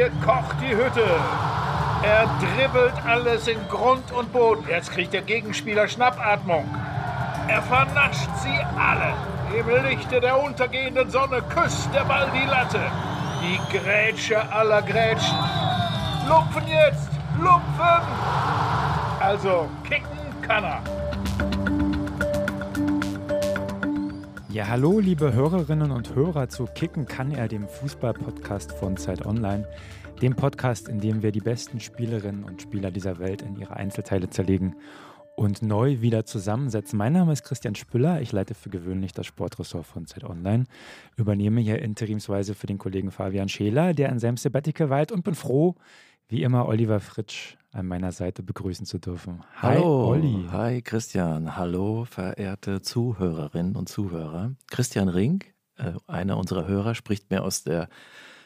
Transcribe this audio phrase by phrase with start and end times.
[0.00, 1.04] hier kocht die Hütte.
[2.02, 4.64] Er dribbelt alles in Grund und Boden.
[4.66, 6.64] Jetzt kriegt der Gegenspieler Schnappatmung.
[7.48, 9.12] Er vernascht sie alle.
[9.54, 12.80] Im Lichte der untergehenden Sonne küsst der Ball die Latte.
[13.42, 15.36] Die Grätsche aller Grätschen.
[16.26, 17.10] Lupfen jetzt!
[17.38, 18.02] Lupfen!
[19.20, 20.80] Also, kicken kann er.
[24.52, 29.64] Ja, hallo, liebe Hörerinnen und Hörer zu Kicken kann er, dem Fußball-Podcast von Zeit Online.
[30.22, 34.28] Dem Podcast, in dem wir die besten Spielerinnen und Spieler dieser Welt in ihre Einzelteile
[34.28, 34.76] zerlegen
[35.34, 36.98] und neu wieder zusammensetzen.
[36.98, 38.20] Mein Name ist Christian Spüller.
[38.20, 40.64] Ich leite für gewöhnlich das Sportressort von Zeit Online.
[41.16, 45.34] Übernehme hier interimsweise für den Kollegen Fabian Scheler, der in seinem Sabbatical weilt und bin
[45.34, 45.76] froh,
[46.28, 49.42] wie immer Oliver Fritsch an meiner Seite begrüßen zu dürfen.
[49.62, 50.44] Hi, Hallo, Olli.
[50.52, 51.56] Hi, Christian.
[51.56, 54.52] Hallo, verehrte Zuhörerinnen und Zuhörer.
[54.70, 55.44] Christian Ring,
[55.78, 57.88] äh, einer unserer Hörer, spricht mir aus der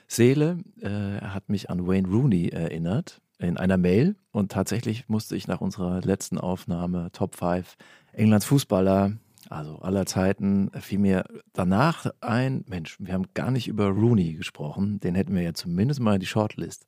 [0.06, 0.58] Seele.
[0.80, 5.48] Äh, er hat mich an Wayne Rooney erinnert in einer Mail und tatsächlich musste ich
[5.48, 7.76] nach unserer letzten Aufnahme Top 5
[8.12, 9.12] Englands Fußballer,
[9.50, 15.00] also aller Zeiten, fiel mir danach ein, Mensch, wir haben gar nicht über Rooney gesprochen,
[15.00, 16.86] den hätten wir ja zumindest mal in die Shortlist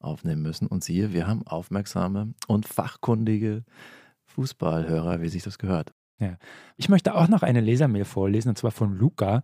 [0.00, 0.66] aufnehmen müssen.
[0.66, 3.64] Und siehe, wir haben aufmerksame und fachkundige
[4.24, 5.92] Fußballhörer, wie sich das gehört.
[6.18, 6.36] Ja.
[6.76, 9.42] Ich möchte auch noch eine Lesermail vorlesen, und zwar von Luca,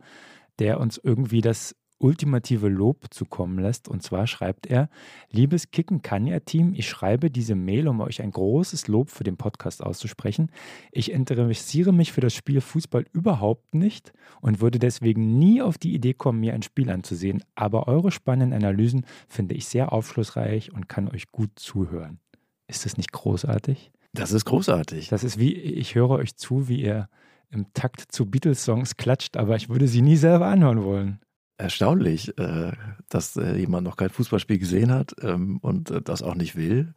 [0.59, 3.89] der uns irgendwie das ultimative Lob zukommen lässt.
[3.89, 4.89] Und zwar schreibt er,
[5.31, 9.37] liebes Kicken Kanya Team, ich schreibe diese Mail, um euch ein großes Lob für den
[9.37, 10.51] Podcast auszusprechen.
[10.93, 15.95] Ich interessiere mich für das Spiel Fußball überhaupt nicht und würde deswegen nie auf die
[15.95, 17.43] Idee kommen, mir ein Spiel anzusehen.
[17.55, 22.21] Aber eure spannenden Analysen finde ich sehr aufschlussreich und kann euch gut zuhören.
[22.69, 23.91] Ist das nicht großartig?
[24.13, 25.09] Das ist großartig.
[25.09, 27.09] Das ist wie, ich höre euch zu, wie ihr
[27.51, 31.19] im Takt zu Beatles-Songs klatscht, aber ich würde sie nie selber anhören wollen
[31.59, 32.73] erstaunlich, äh,
[33.09, 36.95] dass äh, jemand noch kein Fußballspiel gesehen hat ähm, und äh, das auch nicht will.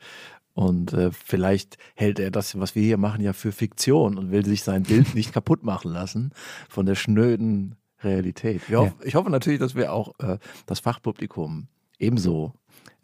[0.53, 4.63] Und vielleicht hält er das, was wir hier machen, ja für Fiktion und will sich
[4.63, 6.33] sein Bild nicht kaputt machen lassen
[6.67, 8.67] von der schnöden Realität.
[8.67, 8.91] Ja.
[9.01, 10.13] Ich hoffe natürlich, dass wir auch
[10.65, 11.69] das Fachpublikum
[11.99, 12.51] ebenso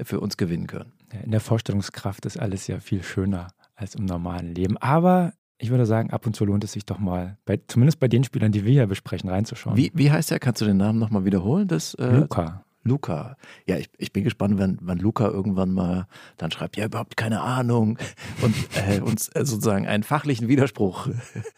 [0.04, 0.92] für uns gewinnen können.
[1.24, 4.76] In der Vorstellungskraft ist alles ja viel schöner als im normalen Leben.
[4.78, 8.07] Aber ich würde sagen, ab und zu lohnt es sich doch mal, bei, zumindest bei
[8.07, 9.75] den Spielern, die wir hier besprechen, reinzuschauen.
[9.75, 10.40] Wie, wie heißt er?
[10.40, 11.68] Kannst du den Namen nochmal wiederholen?
[11.68, 12.63] Das, äh, Luca.
[12.84, 13.38] Luca.
[13.66, 16.07] Ja, ich, ich bin gespannt, wenn, wenn Luca irgendwann mal
[16.38, 17.97] dann schreibt, ja, überhaupt keine Ahnung
[18.41, 18.56] und
[18.88, 21.09] äh, uns äh, sozusagen einen fachlichen Widerspruch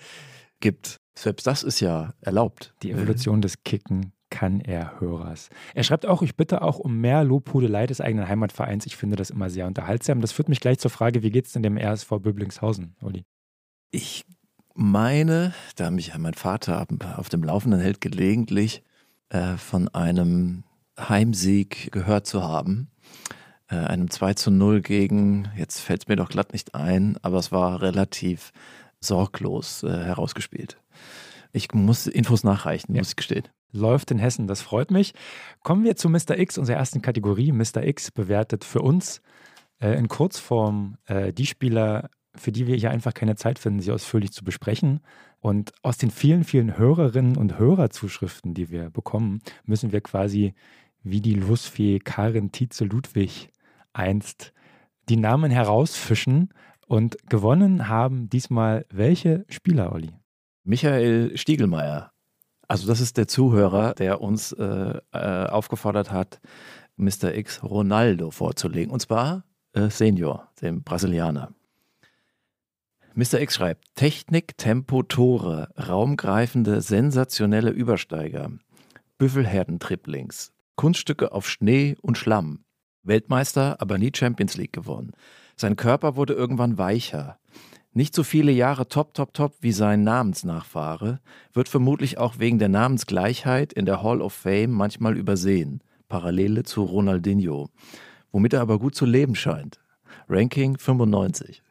[0.59, 0.97] gibt.
[1.17, 2.73] Selbst das ist ja erlaubt.
[2.81, 5.49] Die Evolution des Kicken kann er Hörers.
[5.73, 8.85] Er schreibt auch, ich bitte auch um mehr Lobhudelei des eigenen Heimatvereins.
[8.85, 10.21] Ich finde das immer sehr unterhaltsam.
[10.21, 13.25] Das führt mich gleich zur Frage, wie geht es denn dem RSV Böblingshausen, Olli?
[13.91, 14.25] Ich
[14.75, 16.85] meine, da mich mein Vater
[17.17, 18.83] auf dem Laufenden hält, gelegentlich
[19.29, 20.63] äh, von einem
[20.97, 22.91] Heimsieg gehört zu haben.
[23.67, 27.37] Äh, einem 2 zu 0 gegen, jetzt fällt es mir doch glatt nicht ein, aber
[27.37, 28.51] es war relativ
[28.99, 30.77] sorglos äh, herausgespielt.
[31.51, 33.01] Ich muss Infos nachreichen, ja.
[33.01, 33.47] muss ich gestehen.
[33.71, 35.13] Läuft in Hessen, das freut mich.
[35.63, 36.37] Kommen wir zu Mr.
[36.37, 37.51] X, unserer ersten Kategorie.
[37.51, 37.83] Mr.
[37.83, 39.21] X bewertet für uns
[39.79, 43.91] äh, in Kurzform äh, die Spieler für die wir hier einfach keine Zeit finden, sie
[43.91, 45.01] ausführlich zu besprechen.
[45.39, 50.53] Und aus den vielen, vielen Hörerinnen und Hörerzuschriften, die wir bekommen, müssen wir quasi
[51.01, 53.49] wie die Losfee Karin Tietze Ludwig
[53.93, 54.53] einst
[55.07, 56.49] die Namen herausfischen.
[56.87, 60.11] Und gewonnen haben diesmal welche Spieler, Olli?
[60.63, 62.11] Michael Stiegelmeier.
[62.67, 66.39] Also das ist der Zuhörer, der uns äh, äh, aufgefordert hat,
[66.97, 67.33] Mr.
[67.35, 68.91] X Ronaldo vorzulegen.
[68.91, 71.53] Und zwar äh, Senior, dem Brasilianer.
[73.19, 73.41] Mr.
[73.41, 78.49] X schreibt: Technik, Tempo, Tore, raumgreifende, sensationelle Übersteiger,
[79.17, 82.63] Büffelherden-Triplings, Kunststücke auf Schnee und Schlamm.
[83.03, 85.11] Weltmeister, aber nie Champions League gewonnen.
[85.57, 87.39] Sein Körper wurde irgendwann weicher.
[87.91, 91.19] Nicht so viele Jahre top, top, top wie sein Namensnachfahre,
[91.51, 95.83] wird vermutlich auch wegen der Namensgleichheit in der Hall of Fame manchmal übersehen.
[96.07, 97.67] Parallele zu Ronaldinho.
[98.31, 99.77] Womit er aber gut zu leben scheint.
[100.29, 101.63] Ranking 95.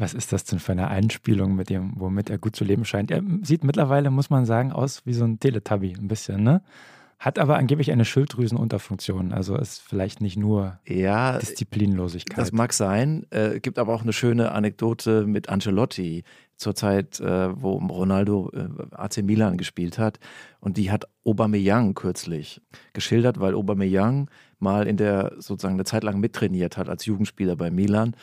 [0.00, 3.10] Was ist das denn für eine Einspielung, mit dem, womit er gut zu leben scheint?
[3.10, 6.62] Er sieht mittlerweile, muss man sagen, aus wie so ein Teletubby, ein bisschen, ne?
[7.18, 12.38] Hat aber angeblich eine Schilddrüsenunterfunktion, also ist vielleicht nicht nur ja, Disziplinlosigkeit.
[12.38, 16.24] Das mag sein, äh, gibt aber auch eine schöne Anekdote mit Ancelotti
[16.56, 20.18] zur Zeit, äh, wo Ronaldo äh, AC Milan gespielt hat
[20.60, 22.62] und die hat Aubameyang kürzlich
[22.94, 27.70] geschildert, weil Aubameyang mal in der sozusagen eine Zeit lang mittrainiert hat als Jugendspieler bei
[27.70, 28.16] Milan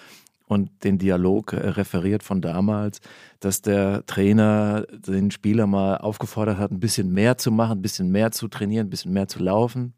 [0.47, 2.99] und den Dialog äh, referiert von damals,
[3.39, 8.11] dass der Trainer den Spieler mal aufgefordert hat, ein bisschen mehr zu machen, ein bisschen
[8.11, 9.93] mehr zu trainieren, ein bisschen mehr zu laufen.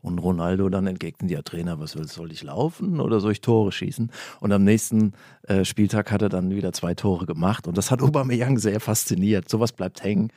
[0.00, 3.72] Und Ronaldo dann entgegnet, ja Trainer, was willst, soll ich laufen oder soll ich Tore
[3.72, 4.12] schießen?
[4.38, 5.12] Und am nächsten
[5.42, 9.48] äh, Spieltag hat er dann wieder zwei Tore gemacht und das hat Aubameyang sehr fasziniert.
[9.48, 10.30] Sowas bleibt hängen.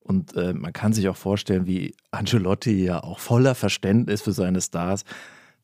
[0.00, 4.60] Und äh, man kann sich auch vorstellen, wie Ancelotti ja auch voller Verständnis für seine
[4.60, 5.04] Stars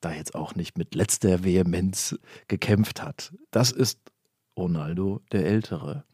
[0.04, 2.18] da jetzt auch nicht mit letzter Vehemenz
[2.48, 3.32] gekämpft hat.
[3.50, 4.00] Das ist
[4.56, 6.04] Ronaldo der Ältere.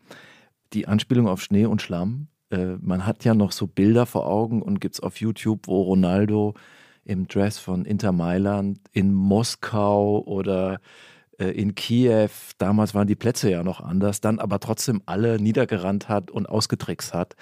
[0.73, 4.63] Die Anspielung auf Schnee und Schlamm, äh, man hat ja noch so Bilder vor Augen
[4.63, 6.55] und gibt es auf YouTube, wo Ronaldo
[7.05, 10.81] im Dress von Inter Mailand in Moskau oder
[11.39, 16.09] äh, in Kiew, damals waren die Plätze ja noch anders, dann aber trotzdem alle niedergerannt
[16.09, 17.35] hat und ausgetrickst hat.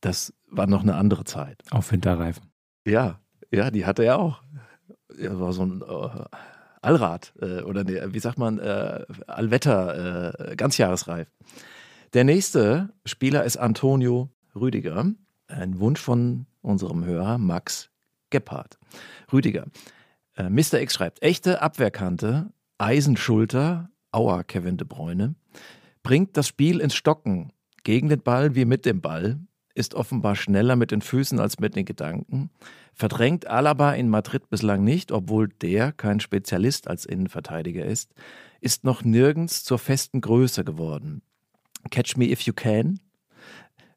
[0.00, 1.62] Das war noch eine andere Zeit.
[1.70, 2.50] Auf Winterreifen.
[2.86, 3.20] Ja,
[3.52, 4.42] ja, die hatte er auch.
[5.18, 6.24] Er war so ein äh,
[6.82, 11.28] Allrad äh, oder nee, wie sagt man, äh, Allwetter, äh, ganzjahresreif.
[12.12, 15.06] Der nächste Spieler ist Antonio Rüdiger.
[15.48, 17.90] Ein Wunsch von unserem Hörer Max
[18.30, 18.78] Gebhardt.
[19.32, 19.66] Rüdiger.
[20.36, 20.80] Äh, Mr.
[20.80, 25.34] X schreibt: Echte Abwehrkante, Eisenschulter, Aua, Kevin de Bruyne,
[26.02, 27.52] bringt das Spiel ins Stocken.
[27.82, 29.38] Gegen den Ball wie mit dem Ball,
[29.74, 32.50] ist offenbar schneller mit den Füßen als mit den Gedanken,
[32.92, 38.14] verdrängt Alaba in Madrid bislang nicht, obwohl der kein Spezialist als Innenverteidiger ist,
[38.60, 41.22] ist noch nirgends zur festen Größe geworden.
[41.90, 43.00] Catch me if you can,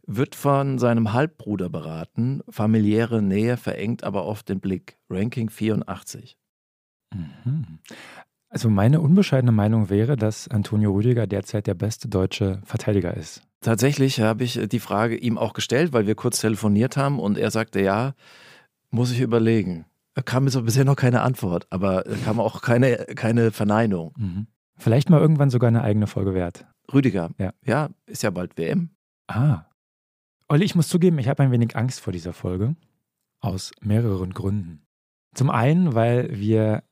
[0.08, 2.42] wird von seinem Halbbruder beraten.
[2.50, 4.98] Familiäre Nähe verengt aber oft den Blick.
[5.10, 6.38] Ranking 84.
[7.14, 7.80] Mhm.
[8.50, 13.42] Also meine unbescheidene Meinung wäre, dass Antonio Rüdiger derzeit der beste deutsche Verteidiger ist.
[13.62, 17.52] Tatsächlich habe ich die Frage ihm auch gestellt, weil wir kurz telefoniert haben und er
[17.52, 18.14] sagte, ja,
[18.90, 19.86] muss ich überlegen.
[20.14, 24.14] Da kam mir so bisher noch keine Antwort, aber kam auch keine, keine Verneinung.
[24.18, 24.48] Mhm.
[24.78, 26.66] Vielleicht mal irgendwann sogar eine eigene Folge wert.
[26.94, 28.92] Rüdiger, ja, ja ist ja bald WM.
[29.28, 29.66] Ah,
[30.50, 32.76] Olli, ich muss zugeben, ich habe ein wenig Angst vor dieser Folge.
[33.42, 34.82] Aus mehreren Gründen.
[35.36, 36.84] Zum einen, weil wir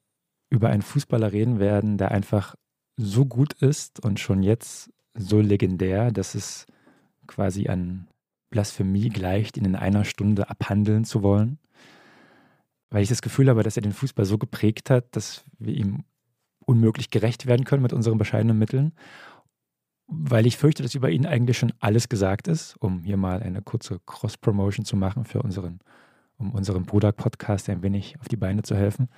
[0.55, 2.55] über einen Fußballer reden werden, der einfach
[2.97, 6.65] so gut ist und schon jetzt so legendär, dass es
[7.27, 8.07] quasi an
[8.49, 11.59] Blasphemie gleicht, ihn in einer Stunde abhandeln zu wollen.
[12.89, 16.05] Weil ich das Gefühl habe, dass er den Fußball so geprägt hat, dass wir ihm
[16.65, 18.93] unmöglich gerecht werden können mit unseren bescheidenen Mitteln
[20.07, 23.61] weil ich fürchte, dass über ihn eigentlich schon alles gesagt ist, um hier mal eine
[23.61, 25.79] kurze Cross-Promotion zu machen für unseren,
[26.37, 29.09] um unserem Bruder-Podcast ein wenig auf die Beine zu helfen.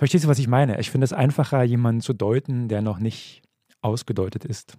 [0.00, 0.80] Verstehst du, was ich meine?
[0.80, 3.42] Ich finde es einfacher, jemanden zu deuten, der noch nicht
[3.82, 4.78] ausgedeutet ist.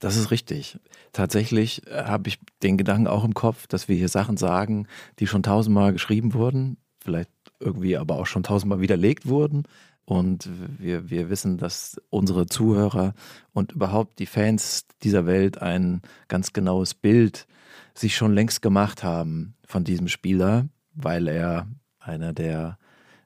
[0.00, 0.78] Das ist richtig.
[1.12, 4.86] Tatsächlich äh, habe ich den Gedanken auch im Kopf, dass wir hier Sachen sagen,
[5.18, 7.30] die schon tausendmal geschrieben wurden, vielleicht
[7.60, 9.64] irgendwie aber auch schon tausendmal widerlegt wurden.
[10.06, 10.48] Und
[10.78, 13.12] wir, wir wissen, dass unsere Zuhörer
[13.52, 17.46] und überhaupt die Fans dieser Welt ein ganz genaues Bild
[17.92, 21.68] sich schon längst gemacht haben von diesem Spieler, weil er
[21.98, 22.77] einer der,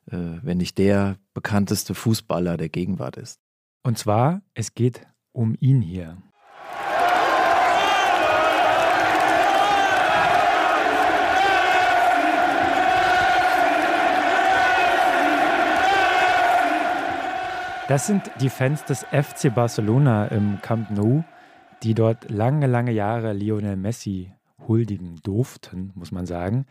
[0.07, 3.41] wenn nicht der bekannteste Fußballer der Gegenwart ist.
[3.83, 6.19] Und zwar, es geht um ihn hier.
[17.89, 21.25] Das sind die Fans des FC Barcelona im Camp Nou,
[21.83, 24.33] die dort lange, lange Jahre Lionel Messi
[24.67, 26.65] huldigen durften, muss man sagen.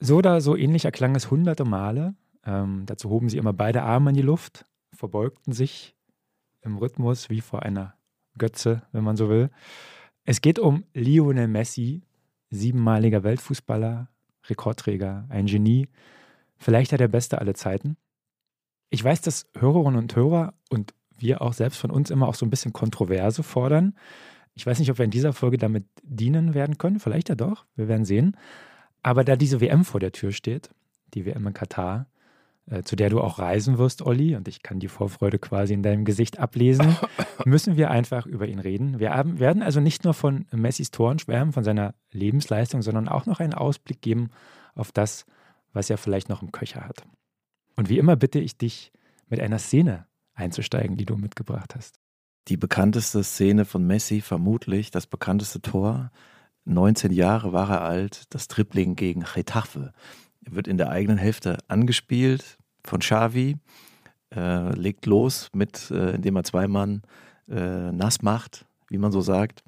[0.00, 2.14] So oder so ähnlich erklang es hunderte Male.
[2.44, 5.94] Ähm, dazu hoben sie immer beide Arme in die Luft, verbeugten sich
[6.62, 7.94] im Rhythmus wie vor einer
[8.36, 9.50] Götze, wenn man so will.
[10.24, 12.02] Es geht um Lionel Messi,
[12.50, 14.08] siebenmaliger Weltfußballer,
[14.44, 15.88] Rekordträger, ein Genie,
[16.56, 17.96] vielleicht ja der beste aller Zeiten.
[18.90, 22.46] Ich weiß, dass Hörerinnen und Hörer und wir auch selbst von uns immer auch so
[22.46, 23.94] ein bisschen Kontroverse fordern.
[24.54, 27.00] Ich weiß nicht, ob wir in dieser Folge damit dienen werden können.
[27.00, 27.66] Vielleicht ja doch.
[27.76, 28.36] Wir werden sehen.
[29.02, 30.70] Aber da diese WM vor der Tür steht,
[31.14, 32.06] die WM in Katar,
[32.70, 35.82] äh, zu der du auch reisen wirst, Olli, und ich kann die Vorfreude quasi in
[35.82, 36.96] deinem Gesicht ablesen,
[37.44, 38.98] müssen wir einfach über ihn reden.
[38.98, 43.26] Wir haben, werden also nicht nur von Messis Toren schwärmen, von seiner Lebensleistung, sondern auch
[43.26, 44.30] noch einen Ausblick geben
[44.74, 45.24] auf das,
[45.72, 47.04] was er vielleicht noch im Köcher hat.
[47.76, 48.92] Und wie immer bitte ich dich,
[49.28, 52.00] mit einer Szene einzusteigen, die du mitgebracht hast.
[52.48, 56.10] Die bekannteste Szene von Messi, vermutlich das bekannteste Tor.
[56.68, 59.92] 19 Jahre war er alt, das Tripling gegen Getafe.
[60.44, 63.56] Er wird in der eigenen Hälfte angespielt von Xavi,
[64.34, 67.02] äh, legt los mit, äh, indem er zwei Mann
[67.48, 69.64] äh, nass macht, wie man so sagt,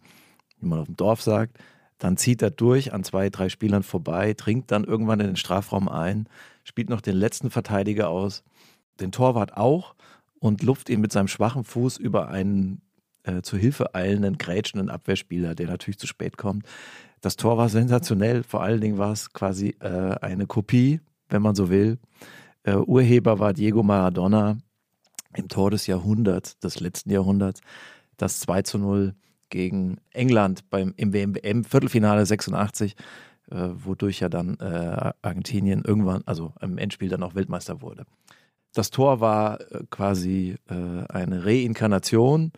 [0.58, 1.58] wie man auf dem Dorf sagt.
[1.98, 5.88] Dann zieht er durch an zwei, drei Spielern vorbei, dringt dann irgendwann in den Strafraum
[5.88, 6.28] ein,
[6.64, 8.42] spielt noch den letzten Verteidiger aus,
[9.00, 9.94] den Torwart auch
[10.38, 12.80] und luft ihn mit seinem schwachen Fuß über einen
[13.30, 16.66] äh, zu Hilfe eilenden, grätschenden Abwehrspieler, der natürlich zu spät kommt.
[17.20, 19.88] Das Tor war sensationell, vor allen Dingen war es quasi äh,
[20.20, 21.98] eine Kopie, wenn man so will.
[22.62, 24.58] Äh, Urheber war Diego Maradona
[25.36, 27.60] im Tor des Jahrhunderts, des letzten Jahrhunderts,
[28.16, 29.14] das 2 zu 0
[29.48, 32.94] gegen England beim, im WM-Viertelfinale 86,
[33.50, 38.04] äh, wodurch ja dann äh, Argentinien irgendwann, also im Endspiel dann auch Weltmeister wurde.
[38.72, 42.52] Das Tor war äh, quasi äh, eine Reinkarnation,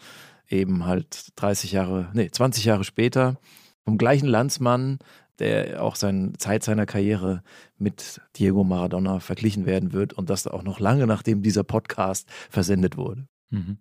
[0.52, 3.38] eben halt 30 Jahre, nee, 20 Jahre später,
[3.85, 4.99] vom gleichen Landsmann,
[5.38, 7.42] der auch seine Zeit seiner Karriere
[7.78, 12.97] mit Diego Maradona verglichen werden wird und das auch noch lange nachdem dieser Podcast versendet
[12.97, 13.26] wurde.
[13.50, 13.78] Mhm.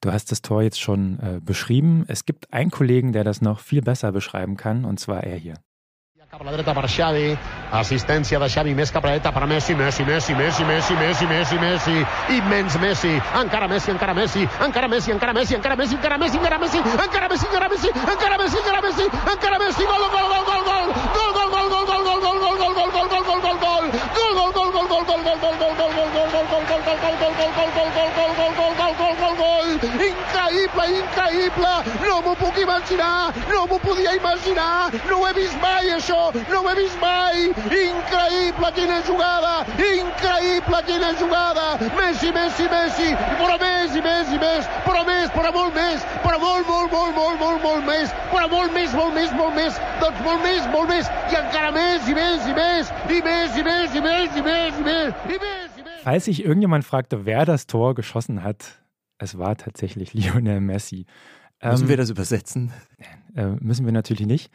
[0.00, 2.04] Du hast das Tor jetzt schon äh, beschrieben.
[2.06, 5.54] Es gibt einen Kollegen, der das noch viel besser beschreiben kann, und zwar er hier.
[6.30, 7.28] Cap a la dreta per Xavi,
[7.72, 11.24] assistència de Xavi més cap a la dreta per Messi, Messi, Messi, Messi, Messi, Messi,
[11.30, 11.94] Messi, Messi,
[12.36, 16.58] immens Messi, encara Messi, encara Messi, encara Messi, encara Messi, encara Messi, encara Messi, encara
[16.58, 20.62] Messi, encara Messi, encara Messi, encara Messi, encara Messi, encara Messi, gol, gol, gol, gol,
[20.68, 23.46] gol, gol, gol, gol, gol, gol, gol, gol, gol, gol, gol, gol,
[29.00, 35.26] gol, gol, gol, increïble, increïble, no m'ho puc imaginar, no m'ho podia imaginar, no ho
[35.28, 36.17] he vist mai això,
[36.50, 37.48] no ho he vist mai,
[37.78, 39.52] increïble quina jugada,
[39.88, 41.66] increïble quina jugada,
[41.98, 43.10] Messi, Messi, Messi,
[43.40, 47.14] però més i més i més, però més, però molt més, però molt, molt, molt,
[47.20, 50.92] molt, molt, molt més, però molt més, molt més, molt més, doncs molt més, molt
[50.92, 54.44] més, i encara més i més i més, i més i més i més i
[54.50, 56.04] més i més, i més.
[56.04, 58.64] Falls sich irgendjemand fragte, wer das Tor geschossen hat,
[59.18, 61.04] es war tatsächlich Lionel Messi.
[61.60, 62.72] Müssen ähm, wir das übersetzen?
[63.34, 64.50] Äh, müssen wir natürlich nicht.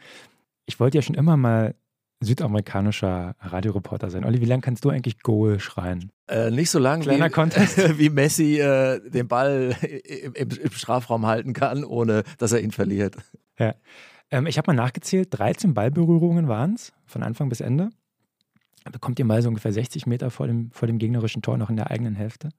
[0.66, 1.74] Ich wollte ja schon immer mal
[2.20, 4.24] südamerikanischer Radioreporter sein.
[4.24, 6.10] Olli, wie lange kannst du eigentlich Goal schreien?
[6.28, 7.10] Äh, nicht so lange wie,
[7.98, 13.16] wie, Messi äh, den Ball im, im, Strafraum halten kann, ohne dass er ihn verliert.
[13.58, 13.74] Ja.
[14.30, 17.90] Ähm, ich habe mal nachgezählt, 13 Ballberührungen waren es, von Anfang bis Ende.
[18.84, 21.70] Er bekommt den Ball so ungefähr 60 Meter vor dem, vor dem gegnerischen Tor noch
[21.70, 22.50] in der eigenen Hälfte.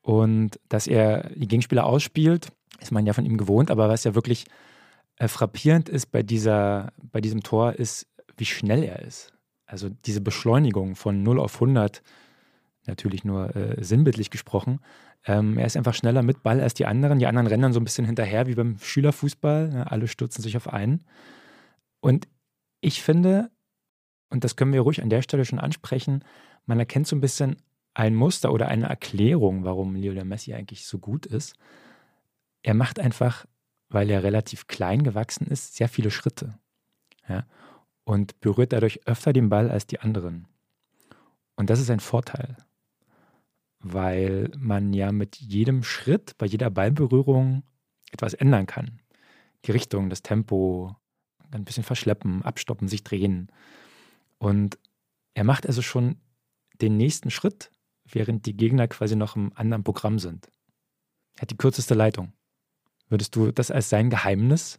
[0.00, 2.48] Und dass er die Gegenspieler ausspielt,
[2.80, 4.46] ist man ja von ihm gewohnt, aber was ja wirklich
[5.22, 9.32] äh, frappierend ist bei, dieser, bei diesem Tor, ist, wie schnell er ist.
[9.66, 12.02] Also diese Beschleunigung von 0 auf 100,
[12.86, 14.80] natürlich nur äh, sinnbildlich gesprochen.
[15.24, 17.20] Ähm, er ist einfach schneller mit Ball als die anderen.
[17.20, 19.70] Die anderen rennen dann so ein bisschen hinterher wie beim Schülerfußball.
[19.72, 21.04] Ja, alle stürzen sich auf einen.
[22.00, 22.26] Und
[22.80, 23.52] ich finde,
[24.28, 26.24] und das können wir ruhig an der Stelle schon ansprechen,
[26.66, 27.58] man erkennt so ein bisschen
[27.94, 31.54] ein Muster oder eine Erklärung, warum Lionel Messi eigentlich so gut ist.
[32.64, 33.46] Er macht einfach,
[33.92, 36.58] weil er relativ klein gewachsen ist, sehr viele Schritte.
[37.28, 37.46] Ja?
[38.04, 40.48] Und berührt dadurch öfter den Ball als die anderen.
[41.56, 42.56] Und das ist ein Vorteil,
[43.78, 47.62] weil man ja mit jedem Schritt, bei jeder Ballberührung
[48.10, 49.00] etwas ändern kann.
[49.64, 50.96] Die Richtung, das Tempo,
[51.50, 53.48] ein bisschen verschleppen, abstoppen, sich drehen.
[54.38, 54.78] Und
[55.34, 56.16] er macht also schon
[56.80, 57.70] den nächsten Schritt,
[58.04, 60.50] während die Gegner quasi noch im anderen Programm sind.
[61.36, 62.32] Er hat die kürzeste Leitung.
[63.12, 64.78] Würdest du das als sein Geheimnis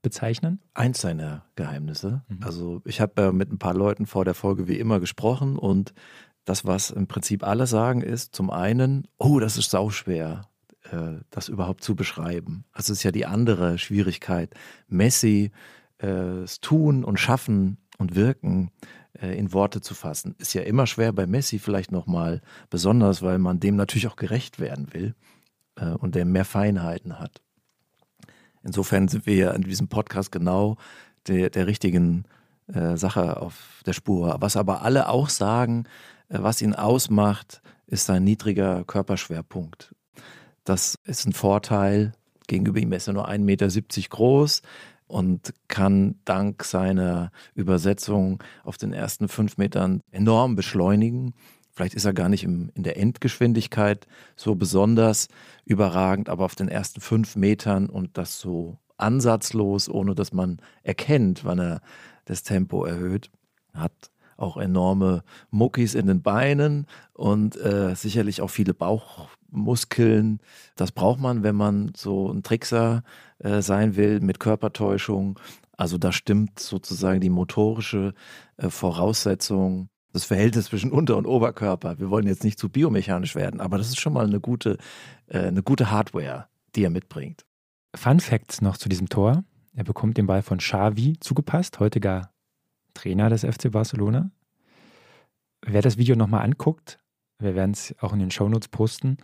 [0.00, 0.62] bezeichnen?
[0.72, 2.22] Eins seiner Geheimnisse.
[2.28, 2.38] Mhm.
[2.42, 5.92] Also ich habe äh, mit ein paar Leuten vor der Folge wie immer gesprochen und
[6.46, 10.48] das, was im Prinzip alle sagen, ist zum einen, oh, das ist sauschwer,
[10.90, 12.64] äh, das überhaupt zu beschreiben.
[12.74, 14.54] Das ist ja die andere Schwierigkeit.
[14.88, 15.50] Messi,
[15.98, 18.70] äh, das Tun und Schaffen und Wirken
[19.20, 20.36] äh, in Worte zu fassen.
[20.38, 22.40] Ist ja immer schwer bei Messi vielleicht nochmal,
[22.70, 25.14] besonders weil man dem natürlich auch gerecht werden will
[25.90, 27.42] und der mehr Feinheiten hat.
[28.62, 30.76] Insofern sind wir ja in diesem Podcast genau
[31.26, 32.24] der, der richtigen
[32.72, 34.36] äh, Sache auf der Spur.
[34.40, 35.84] Was aber alle auch sagen,
[36.28, 39.94] äh, was ihn ausmacht, ist sein niedriger Körperschwerpunkt.
[40.64, 42.12] Das ist ein Vorteil.
[42.46, 43.68] Gegenüber ihm ist er nur 1,70 Meter
[44.08, 44.62] groß
[45.06, 51.34] und kann dank seiner Übersetzung auf den ersten fünf Metern enorm beschleunigen.
[51.72, 55.28] Vielleicht ist er gar nicht im, in der Endgeschwindigkeit so besonders
[55.64, 61.44] überragend, aber auf den ersten fünf Metern und das so ansatzlos, ohne dass man erkennt,
[61.44, 61.80] wann er
[62.26, 63.30] das Tempo erhöht,
[63.74, 63.92] hat
[64.36, 70.40] auch enorme Muckis in den Beinen und äh, sicherlich auch viele Bauchmuskeln.
[70.76, 73.02] Das braucht man, wenn man so ein Trickser
[73.38, 75.38] äh, sein will mit Körpertäuschung.
[75.76, 78.14] Also da stimmt sozusagen die motorische
[78.56, 81.98] äh, Voraussetzung, das Verhältnis zwischen Unter- und Oberkörper.
[81.98, 84.78] Wir wollen jetzt nicht zu biomechanisch werden, aber das ist schon mal eine gute,
[85.26, 87.44] äh, eine gute Hardware, die er mitbringt.
[87.94, 89.44] Fun Facts noch zu diesem Tor.
[89.74, 92.30] Er bekommt den Ball von Xavi zugepasst, heutiger
[92.94, 94.30] Trainer des FC Barcelona.
[95.64, 96.98] Wer das Video nochmal anguckt,
[97.38, 99.16] wir werden es auch in den Shownotes posten,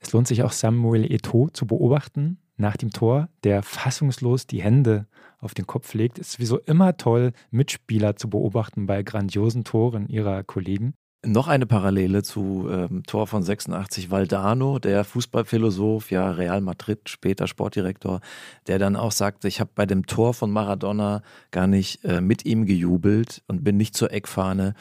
[0.00, 5.06] es lohnt sich auch Samuel Eto'o zu beobachten nach dem Tor, der fassungslos die Hände
[5.38, 6.18] auf den Kopf legt.
[6.18, 10.94] Es ist sowieso immer toll, Mitspieler zu beobachten bei grandiosen Toren ihrer Kollegen.
[11.26, 17.46] Noch eine Parallele zu ähm, Tor von 86 Valdano, der Fußballphilosoph, ja Real Madrid, später
[17.46, 18.20] Sportdirektor,
[18.66, 22.44] der dann auch sagte, ich habe bei dem Tor von Maradona gar nicht äh, mit
[22.44, 24.74] ihm gejubelt und bin nicht zur Eckfahne,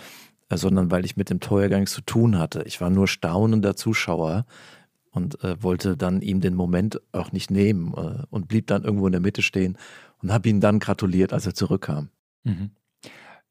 [0.49, 2.63] äh, sondern weil ich mit dem Tor ja gar nichts zu tun hatte.
[2.65, 4.45] Ich war nur staunender Zuschauer
[5.13, 9.05] und äh, wollte dann ihm den Moment auch nicht nehmen äh, und blieb dann irgendwo
[9.05, 9.77] in der Mitte stehen
[10.21, 12.09] und habe ihn dann gratuliert, als er zurückkam.
[12.43, 12.71] Mhm.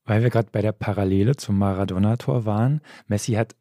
[0.04, 2.80] Weil wir gerade bei der Parallele zum Maradona-Tor waren.
[3.06, 3.54] Messi hat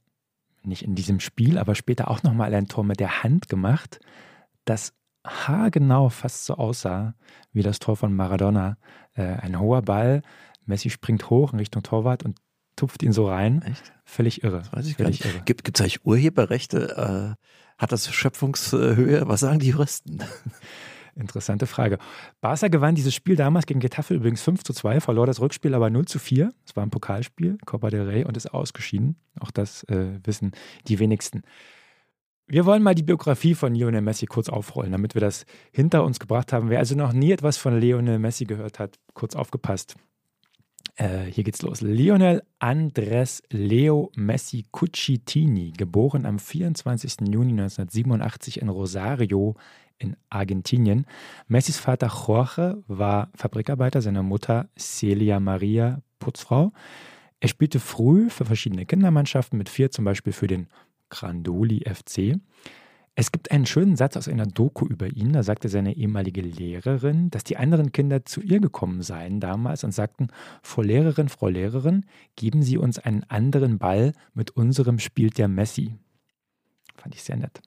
[0.63, 3.99] nicht in diesem Spiel, aber später auch nochmal ein Tor mit der Hand gemacht,
[4.65, 4.93] das
[5.25, 7.13] haargenau fast so aussah
[7.53, 8.77] wie das Tor von Maradona.
[9.13, 10.23] Äh, ein hoher Ball,
[10.65, 12.39] Messi springt hoch in Richtung Torwart und
[12.75, 13.61] tupft ihn so rein.
[13.61, 13.93] Echt?
[14.05, 14.59] Völlig irre.
[14.59, 15.45] Das weiß ich gar nicht.
[15.45, 17.37] Gibt es eigentlich Urheberrechte?
[17.37, 17.45] Äh,
[17.81, 19.27] hat das Schöpfungshöhe?
[19.27, 20.19] Was sagen die Juristen?
[21.15, 21.97] Interessante Frage.
[22.39, 25.89] Barca gewann dieses Spiel damals gegen Getafe übrigens 5 zu 2, verlor das Rückspiel aber
[25.89, 26.53] 0 zu 4.
[26.65, 29.17] Es war ein Pokalspiel, Copa del Rey und ist ausgeschieden.
[29.39, 30.51] Auch das äh, wissen
[30.87, 31.41] die wenigsten.
[32.47, 36.19] Wir wollen mal die Biografie von Lionel Messi kurz aufrollen, damit wir das hinter uns
[36.19, 36.69] gebracht haben.
[36.69, 39.95] Wer also noch nie etwas von Lionel Messi gehört hat, kurz aufgepasst.
[40.95, 41.81] Äh, hier geht's los.
[41.81, 47.27] Lionel Andres Leo Messi Cucitini, geboren am 24.
[47.31, 49.55] Juni 1987 in Rosario
[49.97, 51.05] in Argentinien.
[51.47, 56.73] Messis Vater Jorge war Fabrikarbeiter, seine Mutter Celia Maria Putzfrau.
[57.39, 60.67] Er spielte früh für verschiedene Kindermannschaften, mit vier zum Beispiel für den
[61.09, 62.39] Grandoli FC.
[63.13, 65.33] Es gibt einen schönen Satz aus einer Doku über ihn.
[65.33, 69.91] Da sagte seine ehemalige Lehrerin, dass die anderen Kinder zu ihr gekommen seien damals und
[69.91, 70.29] sagten:
[70.63, 75.95] Frau Lehrerin, Frau Lehrerin, geben Sie uns einen anderen Ball, mit unserem spielt der Messi.
[76.95, 77.61] Fand ich sehr nett.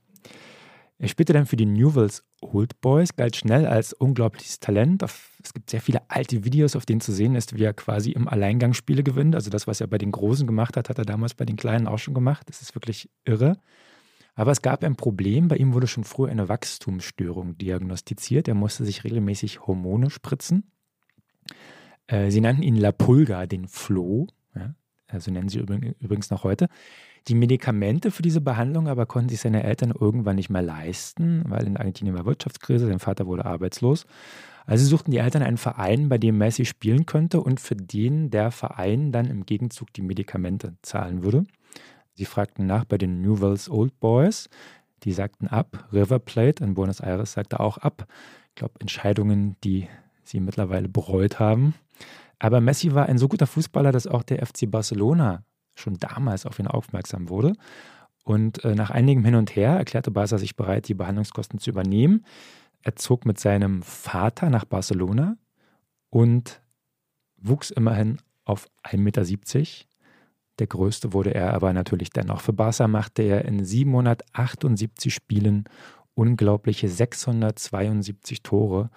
[0.99, 5.03] Er spielte dann für die Newells Old Boys, galt schnell als unglaubliches Talent.
[5.03, 8.29] Es gibt sehr viele alte Videos, auf denen zu sehen ist, wie er quasi im
[8.29, 9.35] Alleingang Spiele gewinnt.
[9.35, 11.88] Also das, was er bei den Großen gemacht hat, hat er damals bei den Kleinen
[11.88, 12.49] auch schon gemacht.
[12.49, 13.59] Das ist wirklich irre.
[14.35, 15.49] Aber es gab ein Problem.
[15.49, 18.49] Bei ihm wurde schon früh eine Wachstumsstörung diagnostiziert.
[18.49, 20.70] Er musste sich regelmäßig Hormone spritzen.
[22.07, 24.27] Äh, sie nannten ihn La Pulga, den Floh.
[24.55, 24.75] Ja,
[25.09, 26.68] also nennen sie übrigens noch heute.
[27.29, 31.66] Die Medikamente für diese Behandlung aber konnten sich seine Eltern irgendwann nicht mehr leisten, weil
[31.66, 34.05] in Argentinien war Wirtschaftskrise, sein Vater wurde arbeitslos.
[34.66, 38.51] Also suchten die Eltern einen Verein, bei dem Messi spielen könnte und für den der
[38.51, 41.44] Verein dann im Gegenzug die Medikamente zahlen würde.
[42.14, 44.48] Sie fragten nach bei den Newells Old Boys.
[45.03, 45.88] Die sagten ab.
[45.92, 48.07] River Plate in Buenos Aires sagte auch ab.
[48.48, 49.88] Ich glaube, Entscheidungen, die
[50.22, 51.74] sie mittlerweile bereut haben.
[52.38, 56.59] Aber Messi war ein so guter Fußballer, dass auch der FC Barcelona schon damals auf
[56.59, 57.55] ihn aufmerksam wurde.
[58.24, 62.24] Und äh, nach einigem Hin und Her erklärte Barca sich bereit, die Behandlungskosten zu übernehmen.
[62.83, 65.37] Er zog mit seinem Vater nach Barcelona
[66.11, 66.62] und
[67.37, 69.24] wuchs immerhin auf 1,70 Meter.
[70.59, 72.40] Der größte wurde er aber natürlich dennoch.
[72.40, 75.64] Für Barca machte er in 778 Spielen
[76.14, 78.90] unglaubliche 672 Tore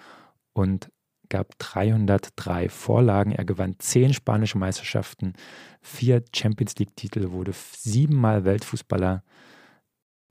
[0.52, 0.90] und
[1.28, 3.32] gab 303 Vorlagen.
[3.32, 5.34] Er gewann zehn spanische Meisterschaften,
[5.80, 9.24] vier Champions League-Titel, wurde siebenmal Weltfußballer.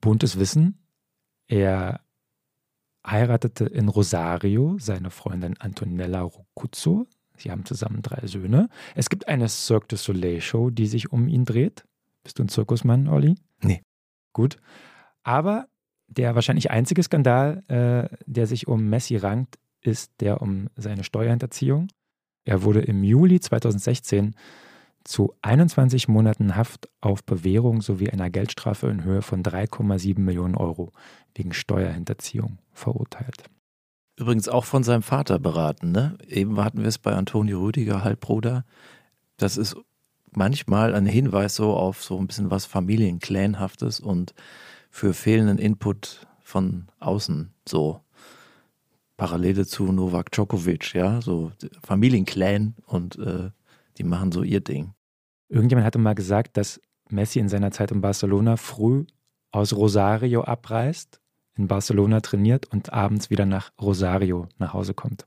[0.00, 0.78] Buntes Wissen.
[1.46, 2.00] Er
[3.06, 7.06] heiratete in Rosario seine Freundin Antonella Rocuzzo.
[7.38, 8.68] Sie haben zusammen drei Söhne.
[8.94, 11.84] Es gibt eine Cirque du Soleil Show, die sich um ihn dreht.
[12.24, 13.36] Bist du ein Zirkusmann, Olli?
[13.62, 13.82] Nee.
[14.32, 14.58] Gut.
[15.22, 15.68] Aber
[16.08, 21.88] der wahrscheinlich einzige Skandal, äh, der sich um Messi rankt, ist der um seine Steuerhinterziehung.
[22.44, 24.34] Er wurde im Juli 2016
[25.04, 30.92] zu 21 Monaten Haft auf Bewährung sowie einer Geldstrafe in Höhe von 3,7 Millionen Euro
[31.34, 33.44] wegen Steuerhinterziehung verurteilt.
[34.18, 35.92] Übrigens auch von seinem Vater beraten.
[35.92, 36.18] Ne?
[36.26, 38.64] Eben hatten wir es bei Antonio Rüdiger, Halbbruder.
[39.36, 39.76] Das ist
[40.32, 44.34] manchmal ein Hinweis so auf so ein bisschen was Familienclanhaftes und
[44.90, 48.00] für fehlenden Input von außen so.
[49.16, 51.50] Parallele zu Novak Djokovic, ja, so
[51.84, 53.50] Familienclan und äh,
[53.98, 54.94] die machen so ihr Ding.
[55.48, 59.06] Irgendjemand hatte mal gesagt, dass Messi in seiner Zeit in Barcelona früh
[59.50, 61.20] aus Rosario abreist,
[61.58, 65.26] in Barcelona trainiert und abends wieder nach Rosario nach Hause kommt,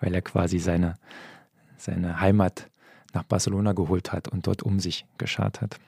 [0.00, 0.94] weil er quasi seine,
[1.76, 2.70] seine Heimat
[3.12, 5.78] nach Barcelona geholt hat und dort um sich geschart hat.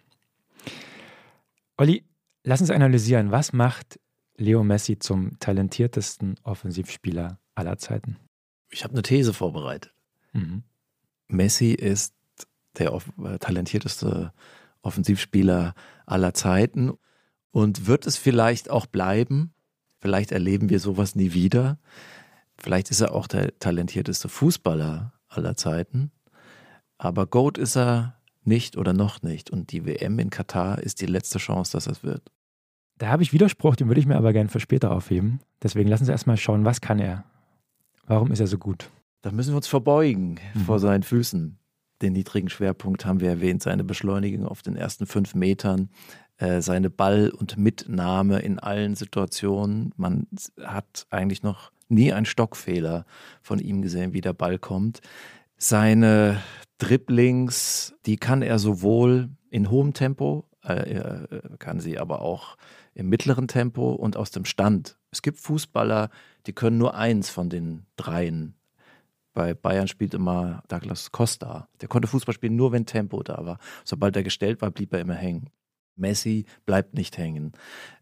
[1.77, 2.05] Olli,
[2.43, 4.01] lass uns analysieren, was macht
[4.37, 8.17] Leo Messi zum talentiertesten Offensivspieler aller Zeiten?
[8.71, 9.93] Ich habe eine These vorbereitet.
[10.33, 10.63] Mhm.
[11.29, 12.15] Messi ist
[12.79, 14.33] der äh, talentierteste
[14.83, 15.75] Offensivspieler
[16.07, 16.93] aller Zeiten
[17.51, 19.53] und wird es vielleicht auch bleiben.
[20.07, 21.79] Vielleicht erleben wir sowas nie wieder.
[22.59, 26.13] Vielleicht ist er auch der talentierteste Fußballer aller Zeiten.
[26.97, 28.15] Aber Goat ist er
[28.45, 29.51] nicht oder noch nicht.
[29.51, 32.31] Und die WM in Katar ist die letzte Chance, dass es wird.
[32.99, 35.41] Da habe ich Widerspruch, den würde ich mir aber gerne für später aufheben.
[35.61, 37.25] Deswegen lassen Sie erstmal schauen, was kann er?
[38.07, 38.89] Warum ist er so gut?
[39.23, 40.61] Da müssen wir uns verbeugen mhm.
[40.61, 41.59] vor seinen Füßen.
[42.01, 45.91] Den niedrigen Schwerpunkt haben wir erwähnt, seine Beschleunigung auf den ersten fünf Metern,
[46.39, 49.93] äh, seine Ball- und Mitnahme in allen Situationen.
[49.97, 50.27] Man
[50.63, 53.07] hat eigentlich noch nie einen Stockfehler
[53.43, 55.01] von ihm gesehen, wie der Ball kommt.
[55.57, 56.43] Seine
[56.79, 62.57] Dribblings, die kann er sowohl in hohem Tempo, äh, er kann sie aber auch
[62.95, 64.99] im mittleren Tempo und aus dem Stand.
[65.11, 66.11] Es gibt Fußballer,
[66.47, 68.55] die können nur eins von den dreien.
[69.33, 71.69] Bei Bayern spielt immer Douglas Costa.
[71.81, 73.59] Der konnte Fußball spielen, nur wenn Tempo da war.
[73.85, 75.51] Sobald er gestellt war, blieb er immer hängen.
[75.97, 77.53] Messi bleibt nicht hängen.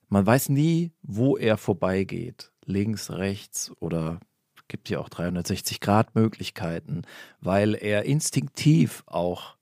[0.08, 2.52] Man weiß nie, wo er vorbeigeht.
[2.66, 4.20] Links, rechts oder
[4.68, 7.02] gibt ja auch 360-Grad-Möglichkeiten,
[7.40, 9.56] weil er instinktiv auch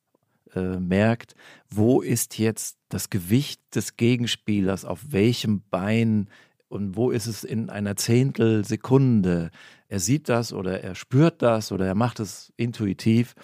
[0.54, 1.34] äh, merkt,
[1.70, 6.28] wo ist jetzt das Gewicht des Gegenspielers, auf welchem Bein
[6.68, 9.50] und wo ist es in einer Zehntelsekunde.
[9.88, 13.34] Er sieht das oder er spürt das oder er macht es intuitiv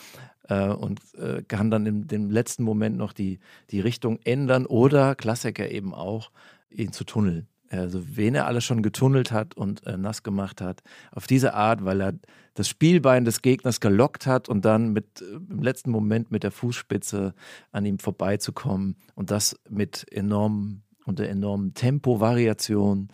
[0.49, 3.39] äh, und äh, kann dann in dem letzten Moment noch die,
[3.71, 6.31] die Richtung ändern oder Klassiker eben auch,
[6.71, 7.49] ihn zu tunneln.
[7.71, 10.83] Also wen er alles schon getunnelt hat und äh, nass gemacht hat,
[11.13, 12.15] auf diese Art, weil er
[12.55, 16.51] das Spielbein des Gegners gelockt hat und dann mit äh, im letzten Moment mit der
[16.51, 17.35] Fußspitze
[17.71, 23.09] an ihm vorbeizukommen und das mit enorm unter enormen Tempovariationen,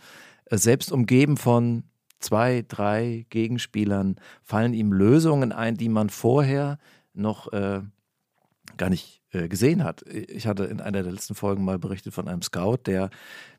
[0.45, 1.83] äh, selbst umgeben von
[2.19, 6.77] zwei, drei Gegenspielern, fallen ihm Lösungen ein, die man vorher
[7.15, 7.81] noch äh,
[8.77, 10.03] gar nicht äh, gesehen hat.
[10.07, 13.09] Ich hatte in einer der letzten Folgen mal berichtet von einem Scout, der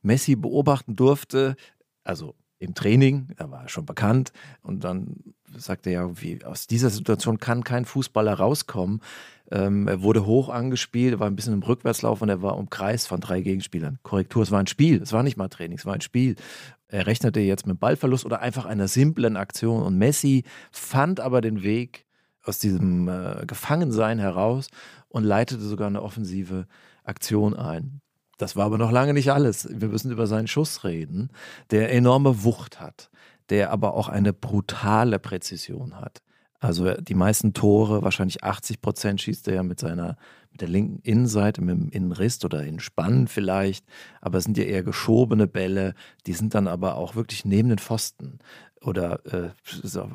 [0.02, 1.56] Messi beobachten durfte,
[2.04, 5.16] also im Training, er war schon bekannt und dann
[5.56, 9.00] sagte er ja, wie aus dieser Situation kann kein Fußballer rauskommen.
[9.50, 13.20] Ähm, er wurde hoch angespielt, war ein bisschen im Rückwärtslauf und er war umkreist von
[13.20, 13.98] drei Gegenspielern.
[14.02, 16.36] Korrektur, es war ein Spiel, es war nicht mal Training, es war ein Spiel.
[16.88, 21.62] Er rechnete jetzt mit Ballverlust oder einfach einer simplen Aktion und Messi fand aber den
[21.62, 22.05] Weg
[22.46, 24.68] aus diesem äh, Gefangensein heraus
[25.08, 26.66] und leitete sogar eine offensive
[27.04, 28.00] Aktion ein.
[28.38, 29.68] Das war aber noch lange nicht alles.
[29.70, 31.30] Wir müssen über seinen Schuss reden,
[31.70, 33.10] der enorme Wucht hat,
[33.48, 36.22] der aber auch eine brutale Präzision hat.
[36.66, 40.16] Also die meisten Tore, wahrscheinlich 80 Prozent schießt er ja mit seiner,
[40.50, 43.86] mit der linken Innenseite, mit dem Innenriss oder in Spannen vielleicht.
[44.20, 45.94] Aber es sind ja eher geschobene Bälle,
[46.26, 48.40] die sind dann aber auch wirklich neben den Pfosten
[48.80, 49.50] oder äh,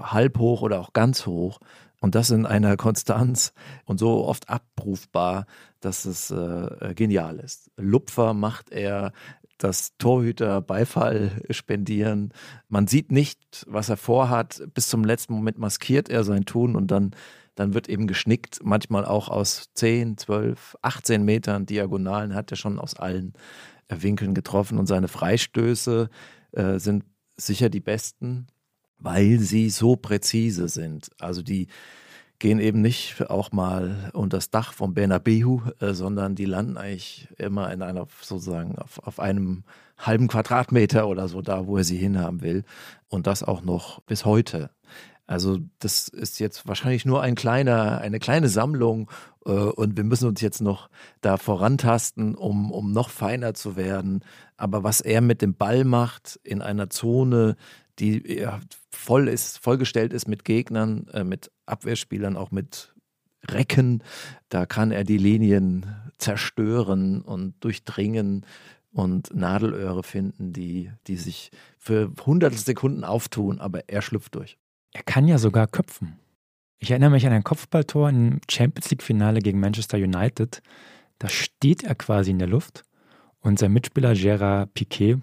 [0.04, 1.60] halb hoch oder auch ganz hoch.
[2.02, 3.54] Und das in einer Konstanz
[3.86, 5.46] und so oft abrufbar,
[5.80, 7.72] dass es äh, genial ist.
[7.78, 9.14] Lupfer macht er,
[9.64, 12.34] das Torhüter Beifall spendieren.
[12.70, 14.64] Man sieht nicht, was er vorhat.
[14.74, 17.12] Bis zum letzten Moment maskiert er sein Tun und dann,
[17.56, 18.60] dann wird eben geschnickt.
[18.64, 23.34] Manchmal auch aus 10, 12, 18 Metern Diagonalen hat er schon aus allen
[23.90, 26.10] Winkeln getroffen und seine Freistöße
[26.52, 27.04] äh, sind
[27.38, 28.48] sicher die besten
[29.02, 31.10] weil sie so präzise sind.
[31.20, 31.68] Also die
[32.42, 37.28] gehen eben nicht auch mal unter das Dach vom Bernabeu, äh, sondern die landen eigentlich
[37.38, 39.64] immer in einer sozusagen auf, auf einem
[40.00, 42.64] halben Quadratmeter oder so da, wo er sie hinhaben will.
[43.10, 44.72] Und das auch noch bis heute.
[45.28, 49.12] Also das ist jetzt wahrscheinlich nur ein kleiner, eine kleine Sammlung
[49.46, 50.90] äh, und wir müssen uns jetzt noch
[51.22, 54.26] da vorantasten, um, um noch feiner zu werden.
[54.58, 57.56] Aber was er mit dem Ball macht in einer Zone,
[58.00, 58.60] die ja,
[59.02, 62.94] voll ist, vollgestellt ist mit Gegnern, äh, mit Abwehrspielern, auch mit
[63.50, 64.04] Recken.
[64.50, 65.88] Da kann er die Linien
[66.20, 68.46] zerstören und durchdringen
[68.92, 74.58] und Nadelöhre finden, die, die sich für hunderte Sekunden auftun, aber er schlüpft durch.
[74.94, 76.20] Er kann ja sogar köpfen.
[76.78, 80.62] Ich erinnere mich an ein Kopfballtor im Champions League-Finale gegen Manchester United.
[81.20, 82.84] Da steht er quasi in der Luft
[83.40, 85.18] und sein Mitspieler Gerard Piquet,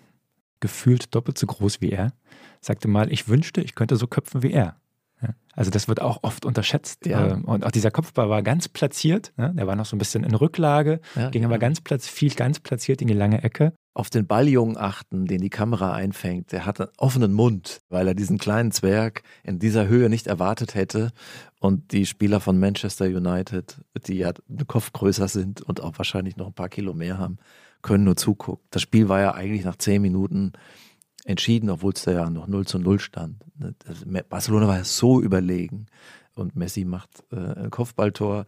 [0.60, 2.12] gefühlt doppelt so groß wie er,
[2.60, 4.76] sagte mal, ich wünschte, ich könnte so köpfen wie er.
[5.22, 7.06] Ja, also das wird auch oft unterschätzt.
[7.06, 7.32] Ja.
[7.32, 9.32] Ähm, und auch dieser Kopfball war ganz platziert.
[9.36, 9.52] Ne?
[9.56, 12.60] Der war noch so ein bisschen in Rücklage, ja, ging aber ganz platz, viel ganz
[12.60, 13.72] platziert in die lange Ecke.
[13.94, 16.52] Auf den Balljungen achten, den die Kamera einfängt.
[16.52, 20.76] Der hat einen offenen Mund, weil er diesen kleinen Zwerg in dieser Höhe nicht erwartet
[20.76, 21.10] hätte.
[21.58, 26.36] Und die Spieler von Manchester United, die ja einen Kopf größer sind und auch wahrscheinlich
[26.36, 27.38] noch ein paar Kilo mehr haben,
[27.82, 28.64] können nur zugucken.
[28.70, 30.52] Das Spiel war ja eigentlich nach zehn Minuten
[31.28, 33.44] entschieden, obwohl es da ja noch 0 zu 0 stand.
[33.56, 35.86] Ne, Barcelona war ja so überlegen
[36.34, 38.46] und Messi macht äh, ein Kopfballtor,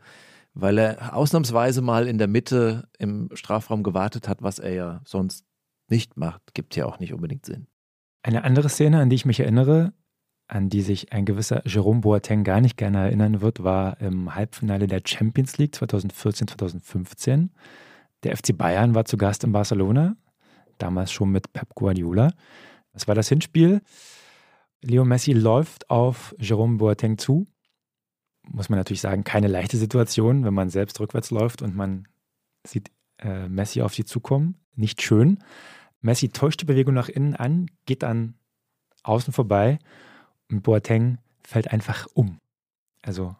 [0.55, 5.45] weil er ausnahmsweise mal in der Mitte im Strafraum gewartet hat, was er ja sonst
[5.89, 6.55] nicht macht.
[6.55, 7.67] Gibt ja auch nicht unbedingt Sinn.
[8.23, 9.93] Eine andere Szene, an die ich mich erinnere,
[10.49, 14.87] an die sich ein gewisser Jerome Boateng gar nicht gerne erinnern wird, war im Halbfinale
[14.87, 17.51] der Champions League 2014-2015.
[18.23, 20.17] Der FC Bayern war zu Gast in Barcelona,
[20.83, 22.33] damals schon mit Pep Guardiola.
[22.93, 23.83] Das war das Hinspiel.
[24.83, 27.47] Leo Messi läuft auf Jerome Boateng zu.
[28.49, 32.09] Muss man natürlich sagen, keine leichte Situation, wenn man selbst rückwärts läuft und man
[32.67, 34.57] sieht äh, Messi auf sie zukommen.
[34.75, 35.39] Nicht schön.
[36.01, 38.35] Messi täuscht die Bewegung nach innen an, geht dann
[39.03, 39.79] außen vorbei
[40.51, 42.39] und Boateng fällt einfach um.
[43.03, 43.37] Also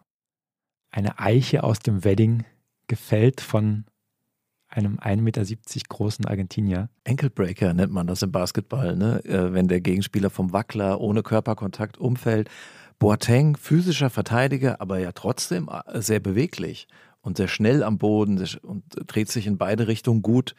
[0.91, 2.45] eine Eiche aus dem Wedding
[2.87, 3.85] gefällt von
[4.71, 5.43] einem 1,70 Meter
[5.89, 6.89] großen Argentinier.
[7.07, 9.23] Ankle-Breaker nennt man das im Basketball, ne?
[9.25, 12.49] Äh, wenn der Gegenspieler vom Wackler ohne Körperkontakt umfällt.
[12.97, 16.87] Boateng, physischer Verteidiger, aber ja trotzdem äh, sehr beweglich
[17.21, 20.55] und sehr schnell am Boden und dreht sich in beide Richtungen gut.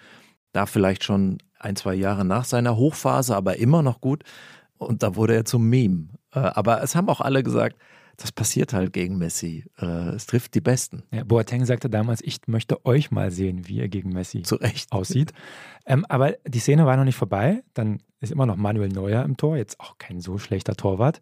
[0.52, 4.24] Da vielleicht schon ein, zwei Jahre nach seiner Hochphase, aber immer noch gut.
[4.76, 6.08] Und da wurde er zum Meme.
[6.34, 7.76] Äh, aber es haben auch alle gesagt,
[8.22, 9.64] das passiert halt gegen Messi.
[9.80, 11.02] Äh, es trifft die Besten.
[11.10, 14.44] Ja, Boateng sagte damals, ich möchte euch mal sehen, wie er gegen Messi
[14.90, 15.32] aussieht.
[15.86, 17.64] ähm, aber die Szene war noch nicht vorbei.
[17.74, 21.20] Dann ist immer noch Manuel Neuer im Tor, jetzt auch kein so schlechter Torwart.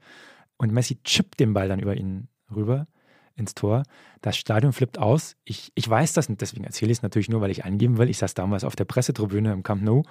[0.58, 2.86] Und Messi chippt den Ball dann über ihn rüber
[3.34, 3.84] ins Tor.
[4.20, 5.36] Das Stadion flippt aus.
[5.44, 8.10] Ich, ich weiß das nicht, deswegen erzähle ich es natürlich nur, weil ich angeben will.
[8.10, 10.02] Ich saß damals auf der Pressetribüne im Camp Nou.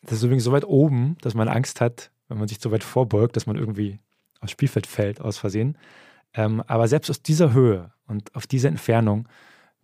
[0.00, 2.82] Das ist übrigens so weit oben, dass man Angst hat, wenn man sich so weit
[2.82, 3.98] vorbeugt, dass man irgendwie
[4.40, 5.76] aufs Spielfeld fällt aus Versehen.
[6.34, 9.28] Ähm, aber selbst aus dieser Höhe und auf dieser Entfernung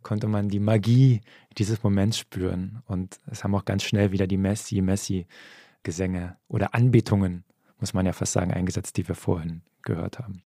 [0.03, 1.21] konnte man die Magie
[1.59, 2.83] dieses Moments spüren.
[2.87, 7.45] Und es haben auch ganz schnell wieder die Messi-Messi-Gesänge oder Anbetungen,
[7.79, 10.43] muss man ja fast sagen, eingesetzt, die wir vorhin gehört haben.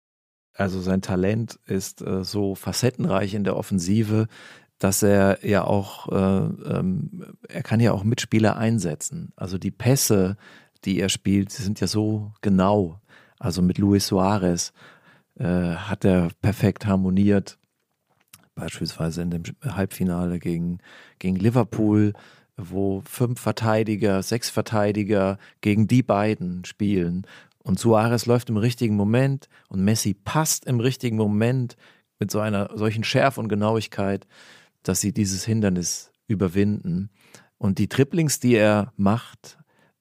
[0.54, 4.28] Also sein Talent ist äh, so facettenreich in der Offensive,
[4.78, 9.34] dass er ja auch, äh, ähm, er kann ja auch Mitspieler einsetzen.
[9.36, 10.38] Also die Pässe,
[10.86, 13.02] die er spielt, sind ja so genau.
[13.38, 14.74] Also mit Luis Suarez
[15.46, 17.58] hat er perfekt harmoniert.
[18.56, 20.80] Beispielsweise in dem Halbfinale gegen,
[21.18, 22.14] gegen Liverpool,
[22.58, 27.26] wo fünf Verteidiger, sechs Verteidiger gegen die beiden spielen
[27.70, 31.76] und Suarez läuft im richtigen Moment und Messi passt im richtigen Moment
[32.18, 34.28] mit so einer solchen Schärfe und Genauigkeit,
[34.84, 37.10] dass sie dieses Hindernis überwinden.
[37.58, 39.58] Und die Triplings, die er macht,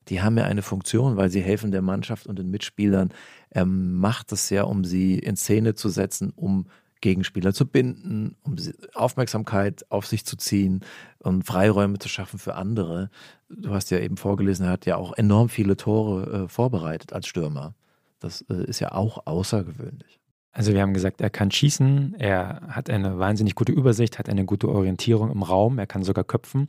[0.09, 3.12] die haben ja eine Funktion, weil sie helfen der Mannschaft und den Mitspielern.
[3.51, 6.67] Er macht es ja, um sie in Szene zu setzen, um
[7.01, 8.57] Gegenspieler zu binden, um
[8.95, 10.81] Aufmerksamkeit auf sich zu ziehen
[11.21, 13.11] und Freiräume zu schaffen für andere.
[13.49, 17.27] Du hast ja eben vorgelesen, er hat ja auch enorm viele Tore äh, vorbereitet als
[17.27, 17.75] Stürmer.
[18.19, 20.19] Das äh, ist ja auch außergewöhnlich.
[20.51, 24.45] Also wir haben gesagt, er kann schießen, er hat eine wahnsinnig gute Übersicht, hat eine
[24.45, 26.69] gute Orientierung im Raum, er kann sogar köpfen.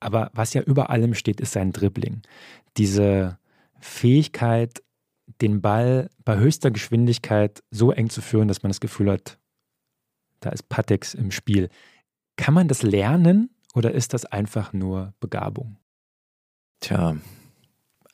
[0.00, 2.22] Aber was ja über allem steht, ist sein Dribbling.
[2.76, 3.38] Diese
[3.78, 4.82] Fähigkeit,
[5.40, 9.38] den Ball bei höchster Geschwindigkeit so eng zu führen, dass man das Gefühl hat,
[10.40, 11.68] da ist Patex im Spiel.
[12.36, 15.76] Kann man das lernen oder ist das einfach nur Begabung?
[16.80, 17.16] Tja,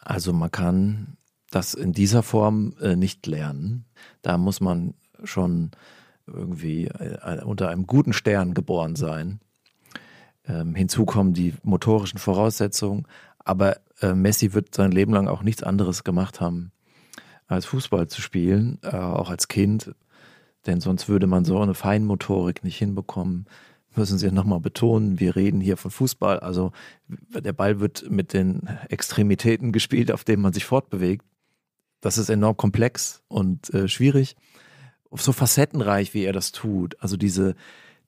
[0.01, 1.17] also man kann
[1.51, 3.85] das in dieser Form äh, nicht lernen.
[4.23, 5.71] Da muss man schon
[6.27, 9.41] irgendwie äh, unter einem guten Stern geboren sein.
[10.49, 13.07] Ähm, hinzu kommen die motorischen Voraussetzungen.
[13.39, 16.73] Aber äh, Messi wird sein Leben lang auch nichts anderes gemacht haben,
[17.47, 19.95] als Fußball zu spielen, äh, auch als Kind.
[20.67, 23.47] Denn sonst würde man so eine Feinmotorik nicht hinbekommen.
[23.95, 26.41] Müssen Sie nochmal betonen, wir reden hier von Fußball.
[26.41, 26.73] Also
[27.09, 31.25] der Ball wird mit den Extremitäten gespielt, auf denen man sich fortbewegt.
[32.03, 34.37] Das ist enorm komplex und äh, schwierig.
[35.13, 37.01] So facettenreich, wie er das tut.
[37.01, 37.55] Also diese,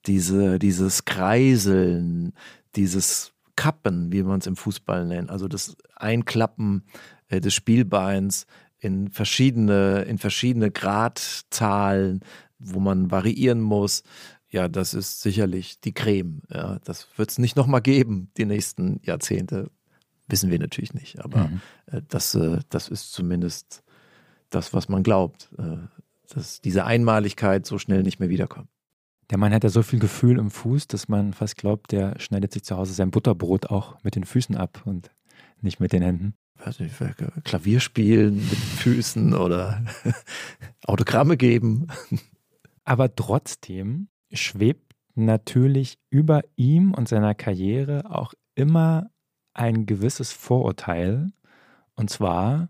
[0.05, 2.35] diese, dieses Kreiseln,
[2.77, 5.31] dieses Kappen, wie man es im Fußball nennt.
[5.31, 6.85] Also das Einklappen
[7.29, 8.47] äh, des Spielbeins
[8.79, 12.21] in verschiedene, in verschiedene Gradzahlen,
[12.59, 14.03] wo man variieren muss.
[14.51, 16.43] Ja, das ist sicherlich die Creme.
[16.51, 19.71] Ja, das wird es nicht nochmal geben, die nächsten Jahrzehnte.
[20.29, 21.21] Wissen wir natürlich nicht.
[21.25, 21.61] Aber mhm.
[21.87, 23.83] äh, das, äh, das ist zumindest
[24.51, 25.77] das, was man glaubt, äh,
[26.29, 28.69] dass diese Einmaligkeit so schnell nicht mehr wiederkommt.
[29.31, 32.53] Der Mann hat ja so viel Gefühl im Fuß, dass man fast glaubt, der schneidet
[32.53, 35.11] sich zu Hause sein Butterbrot auch mit den Füßen ab und
[35.63, 36.95] nicht mit den Händen weiß nicht,
[37.45, 39.83] Klavier spielen mit den Füßen oder
[40.85, 41.89] Autogramme geben.
[42.85, 49.11] Aber trotzdem schwebt natürlich über ihm und seiner Karriere auch immer
[49.55, 51.31] ein gewisses Vorurteil.
[51.95, 52.69] Und zwar,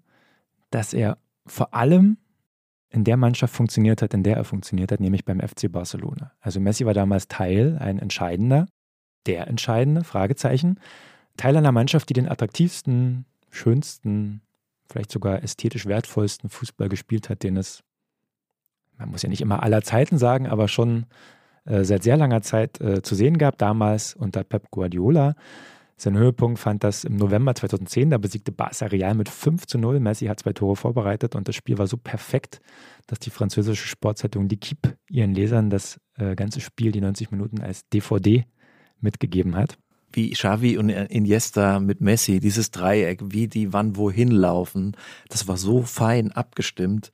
[0.71, 2.19] dass er vor allem
[2.91, 6.33] in der Mannschaft funktioniert hat, in der er funktioniert hat, nämlich beim FC Barcelona.
[6.41, 8.67] Also Messi war damals Teil, ein entscheidender,
[9.27, 10.81] der entscheidende, Fragezeichen,
[11.39, 14.43] Teil einer Mannschaft, die den attraktivsten schönsten,
[14.91, 17.83] vielleicht sogar ästhetisch wertvollsten Fußball gespielt hat, den es
[18.99, 21.07] man muss ja nicht immer aller Zeiten sagen, aber schon
[21.65, 25.35] äh, seit sehr langer Zeit äh, zu sehen gab, damals unter Pep Guardiola.
[25.97, 29.99] Sein Höhepunkt fand das im November 2010, da besiegte Barca Real mit 5 zu 0.
[29.99, 32.61] Messi hat zwei Tore vorbereitet und das Spiel war so perfekt,
[33.09, 37.89] dass die französische Sportzeitung L'Equipe ihren Lesern das äh, ganze Spiel, die 90 Minuten, als
[37.89, 38.45] DVD
[39.01, 39.77] mitgegeben hat.
[40.13, 44.97] Wie Xavi und Iniesta mit Messi, dieses Dreieck, wie die wann wohin laufen,
[45.29, 47.13] das war so fein abgestimmt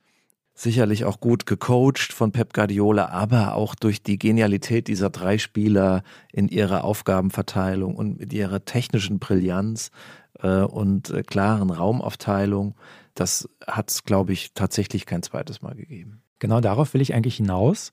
[0.55, 6.01] sicherlich auch gut gecoacht von Pep Guardiola, aber auch durch die Genialität dieser drei Spieler
[6.31, 9.91] in ihrer Aufgabenverteilung und mit ihrer technischen Brillanz
[10.39, 12.75] äh, und äh, klaren Raumaufteilung.
[13.15, 16.21] Das hat es, glaube ich, tatsächlich kein zweites Mal gegeben.
[16.39, 17.91] Genau darauf will ich eigentlich hinaus.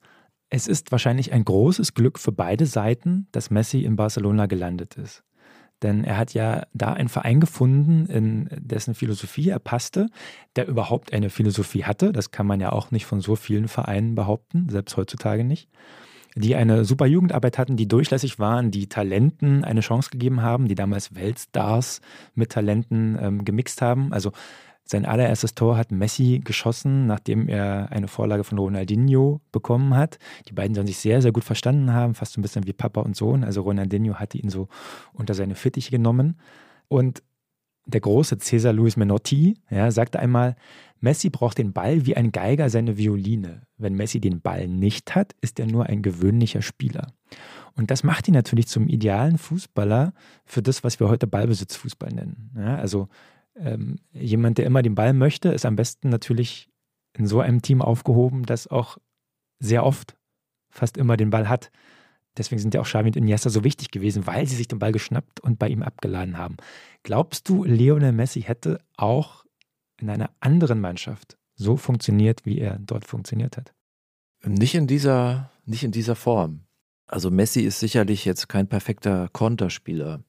[0.55, 5.25] Es ist wahrscheinlich ein großes Glück für beide Seiten, dass Messi in Barcelona gelandet ist.
[5.81, 10.09] Denn er hat ja da einen Verein gefunden, in dessen Philosophie er passte,
[10.55, 12.13] der überhaupt eine Philosophie hatte.
[12.13, 15.71] Das kann man ja auch nicht von so vielen Vereinen behaupten, selbst heutzutage nicht.
[16.35, 20.75] Die eine super Jugendarbeit hatten, die durchlässig waren, die Talenten eine Chance gegeben haben, die
[20.75, 22.03] damals Weltstars
[22.35, 24.13] mit Talenten ähm, gemixt haben.
[24.13, 24.33] Also
[24.85, 30.19] sein allererstes Tor hat Messi geschossen, nachdem er eine Vorlage von Ronaldinho bekommen hat.
[30.49, 33.01] Die beiden sollen sich sehr, sehr gut verstanden haben, fast so ein bisschen wie Papa
[33.01, 33.45] und Sohn.
[33.45, 34.69] Also Ronaldinho hatte ihn so
[35.13, 36.37] unter seine Fittiche genommen.
[36.89, 37.23] Und
[37.87, 40.57] der große Cesar Luis Menotti ja, sagte einmal,
[41.01, 43.63] Messi braucht den Ball wie ein Geiger seine Violine.
[43.77, 47.13] Wenn Messi den Ball nicht hat, ist er nur ein gewöhnlicher Spieler.
[47.75, 50.13] Und das macht ihn natürlich zum idealen Fußballer
[50.45, 52.53] für das, was wir heute Ballbesitzfußball nennen.
[52.57, 53.09] Ja, also
[53.57, 56.69] ähm, jemand, der immer den Ball möchte, ist am besten natürlich
[57.17, 58.99] in so einem Team aufgehoben, das auch
[59.59, 60.17] sehr oft
[60.71, 61.71] fast immer den Ball hat.
[62.37, 64.93] Deswegen sind ja auch Xavi und Iniesta so wichtig gewesen, weil sie sich den Ball
[64.93, 66.57] geschnappt und bei ihm abgeladen haben.
[67.03, 69.45] Glaubst du, Lionel Messi hätte auch
[70.01, 73.75] in einer anderen Mannschaft so funktioniert, wie er dort funktioniert hat?
[74.45, 76.65] Nicht in dieser, nicht in dieser Form.
[77.07, 80.25] Also Messi ist sicherlich jetzt kein perfekter Konterspieler.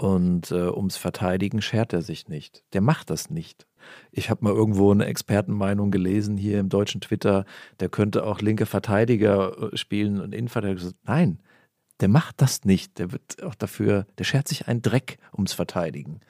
[0.00, 2.64] Und äh, ums Verteidigen schert er sich nicht.
[2.72, 3.66] Der macht das nicht.
[4.12, 7.44] Ich habe mal irgendwo eine Expertenmeinung gelesen hier im deutschen Twitter,
[7.80, 10.92] der könnte auch linke Verteidiger äh, spielen und Innenverteidiger.
[11.04, 11.42] Nein,
[12.00, 12.98] der macht das nicht.
[12.98, 16.20] Der wird auch dafür, der schert sich einen Dreck ums Verteidigen.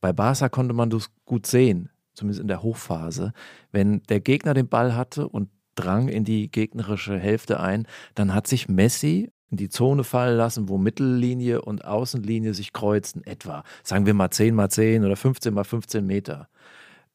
[0.00, 3.32] Bei Barca konnte man das gut sehen, zumindest in der Hochphase.
[3.72, 8.46] Wenn der Gegner den Ball hatte und drang in die gegnerische Hälfte ein, dann hat
[8.46, 14.06] sich Messi in die Zone fallen lassen, wo Mittellinie und Außenlinie sich kreuzen, etwa, sagen
[14.06, 16.48] wir mal 10 mal 10 oder 15 mal 15 Meter.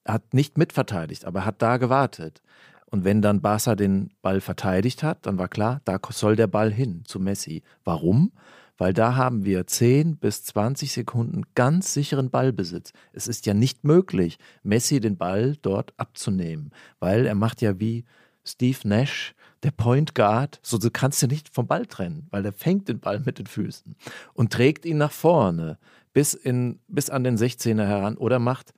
[0.04, 2.41] Er hat nicht mitverteidigt, aber er hat da gewartet.
[2.86, 6.72] Und wenn dann Barca den Ball verteidigt hat, dann war klar, da soll der Ball
[6.72, 7.63] hin zu Messi.
[7.86, 8.32] Warum?
[8.78, 12.91] Weil da haben wir 10 bis 20 Sekunden ganz sicheren Ballbesitz.
[13.13, 18.04] Es ist ja nicht möglich, Messi den Ball dort abzunehmen, weil er macht ja wie
[18.44, 22.54] Steve Nash der Point Guard, so du kannst du nicht vom Ball trennen, weil der
[22.54, 23.95] fängt den Ball mit den Füßen
[24.34, 25.78] und trägt ihn nach vorne
[26.13, 28.74] bis, in, bis an den 16er heran oder macht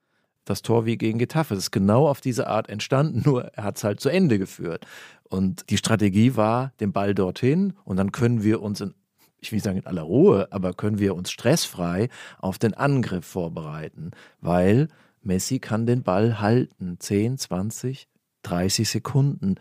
[0.45, 1.55] das Tor wie gegen Getafe.
[1.55, 4.85] Das ist genau auf diese Art entstanden, nur er hat es halt zu Ende geführt.
[5.23, 8.93] Und die Strategie war, den Ball dorthin und dann können wir uns in
[9.39, 12.07] ich will nicht sagen in aller Ruhe, aber können wir uns stressfrei
[12.39, 14.87] auf den Angriff vorbereiten, weil
[15.21, 18.07] Messi kann den Ball halten, 10, 20,
[18.43, 19.55] 30 Sekunden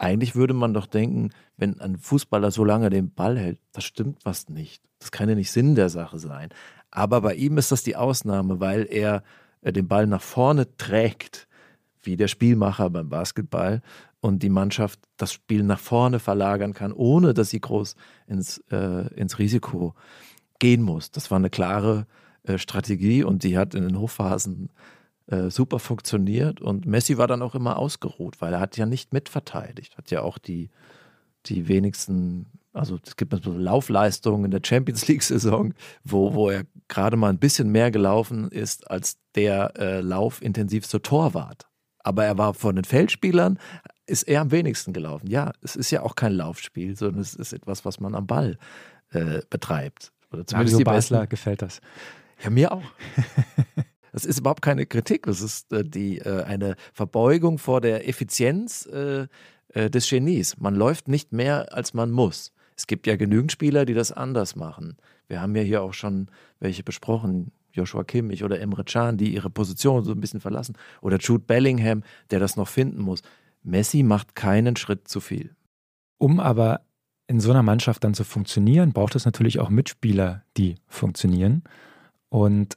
[0.00, 4.24] eigentlich würde man doch denken, wenn ein Fußballer so lange den Ball hält, das stimmt
[4.24, 4.82] was nicht.
[4.98, 6.48] Das kann ja nicht Sinn der Sache sein.
[6.90, 9.22] Aber bei ihm ist das die Ausnahme, weil er
[9.62, 11.48] den Ball nach vorne trägt,
[12.02, 13.82] wie der Spielmacher beim Basketball,
[14.20, 17.94] und die Mannschaft das Spiel nach vorne verlagern kann, ohne dass sie groß
[18.26, 19.94] ins, äh, ins Risiko
[20.58, 21.10] gehen muss.
[21.10, 22.06] Das war eine klare
[22.42, 24.70] äh, Strategie und die hat in den Hochphasen
[25.26, 29.12] äh, super funktioniert und Messi war dann auch immer ausgeruht, weil er hat ja nicht
[29.12, 30.70] mitverteidigt, hat ja auch die,
[31.46, 37.16] die wenigsten, also es gibt so Laufleistungen in der Champions League-Saison, wo, wo er gerade
[37.16, 41.68] mal ein bisschen mehr gelaufen ist als der äh, laufintensivste Torwart.
[42.02, 43.58] Aber er war von den Feldspielern,
[44.06, 45.28] ist er am wenigsten gelaufen.
[45.28, 48.58] Ja, es ist ja auch kein Laufspiel, sondern es ist etwas, was man am Ball
[49.10, 50.12] äh, betreibt.
[50.32, 51.80] Oder zumindest Mario Basler gefällt das.
[52.42, 52.82] Ja, mir auch.
[54.12, 58.86] Das ist überhaupt keine Kritik, das ist äh, die, äh, eine Verbeugung vor der Effizienz
[58.86, 59.26] äh,
[59.68, 60.56] äh, des Genies.
[60.58, 62.52] Man läuft nicht mehr, als man muss.
[62.76, 64.96] Es gibt ja genügend Spieler, die das anders machen.
[65.28, 69.50] Wir haben ja hier auch schon welche besprochen, Joshua Kimmich oder Emre Can, die ihre
[69.50, 70.76] Position so ein bisschen verlassen.
[71.02, 73.22] Oder Jude Bellingham, der das noch finden muss.
[73.62, 75.54] Messi macht keinen Schritt zu viel.
[76.18, 76.80] Um aber
[77.26, 81.62] in so einer Mannschaft dann zu funktionieren, braucht es natürlich auch Mitspieler, die funktionieren.
[82.28, 82.76] Und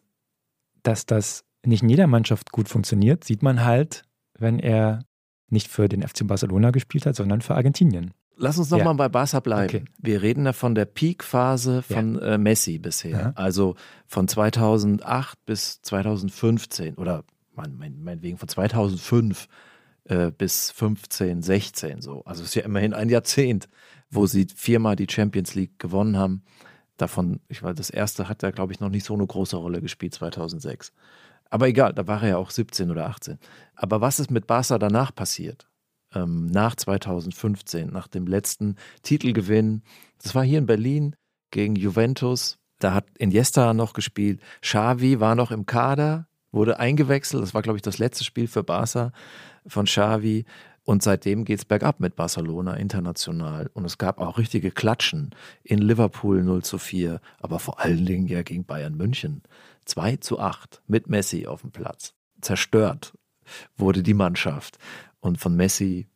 [0.83, 4.03] dass das nicht in jeder Mannschaft gut funktioniert, sieht man halt,
[4.37, 5.05] wenn er
[5.49, 8.13] nicht für den FC Barcelona gespielt hat, sondern für Argentinien.
[8.35, 8.93] Lass uns nochmal ja.
[8.93, 9.77] bei Barca bleiben.
[9.77, 9.85] Okay.
[9.99, 12.33] Wir reden ja von der Peak-Phase von ja.
[12.33, 13.11] äh, Messi bisher.
[13.11, 13.31] Ja.
[13.35, 13.75] Also
[14.07, 17.23] von 2008 bis 2015 oder
[17.55, 19.47] mein, mein, meinetwegen von 2005
[20.05, 22.23] äh, bis 15, 16 so.
[22.25, 23.69] Also es ist ja immerhin ein Jahrzehnt,
[24.09, 26.43] wo sie viermal die Champions League gewonnen haben.
[26.97, 29.81] Davon, ich weiß, das erste hat ja, glaube ich, noch nicht so eine große Rolle
[29.81, 30.93] gespielt, 2006.
[31.49, 33.39] Aber egal, da war er ja auch 17 oder 18.
[33.75, 35.67] Aber was ist mit Barca danach passiert?
[36.15, 39.83] ähm, nach 2015, nach dem letzten Titelgewinn.
[40.21, 41.15] Das war hier in Berlin
[41.51, 42.57] gegen Juventus.
[42.79, 44.41] Da hat Iniesta noch gespielt.
[44.61, 47.41] Xavi war noch im Kader, wurde eingewechselt.
[47.41, 49.11] Das war, glaube ich, das letzte Spiel für Barca
[49.67, 50.45] von Xavi.
[50.85, 53.69] Und seitdem geht es bergab mit Barcelona international.
[53.73, 58.27] Und es gab auch richtige Klatschen in Liverpool 0 zu 4, aber vor allen Dingen
[58.27, 59.43] ja gegen Bayern München.
[59.85, 62.13] 2 zu 8 mit Messi auf dem Platz.
[62.41, 63.17] Zerstört
[63.77, 64.77] wurde die Mannschaft
[65.19, 66.07] und von Messi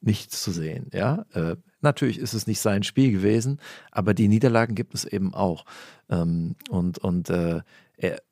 [0.00, 0.90] nichts zu sehen.
[0.92, 3.60] Ja, äh, natürlich ist es nicht sein Spiel gewesen,
[3.90, 5.64] aber die Niederlagen gibt es eben auch.
[6.08, 7.62] Ähm, und und äh,
[7.96, 8.22] er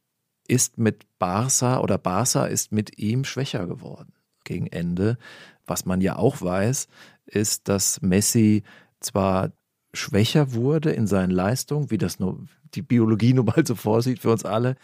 [0.48, 4.15] ist mit Barca oder Barca ist mit ihm schwächer geworden
[4.46, 5.18] gegen Ende.
[5.66, 6.88] Was man ja auch weiß,
[7.26, 8.62] ist, dass Messi
[9.00, 9.52] zwar
[9.92, 14.30] schwächer wurde in seinen Leistungen, wie das nur die Biologie nun mal so vorsieht für
[14.30, 14.76] uns alle,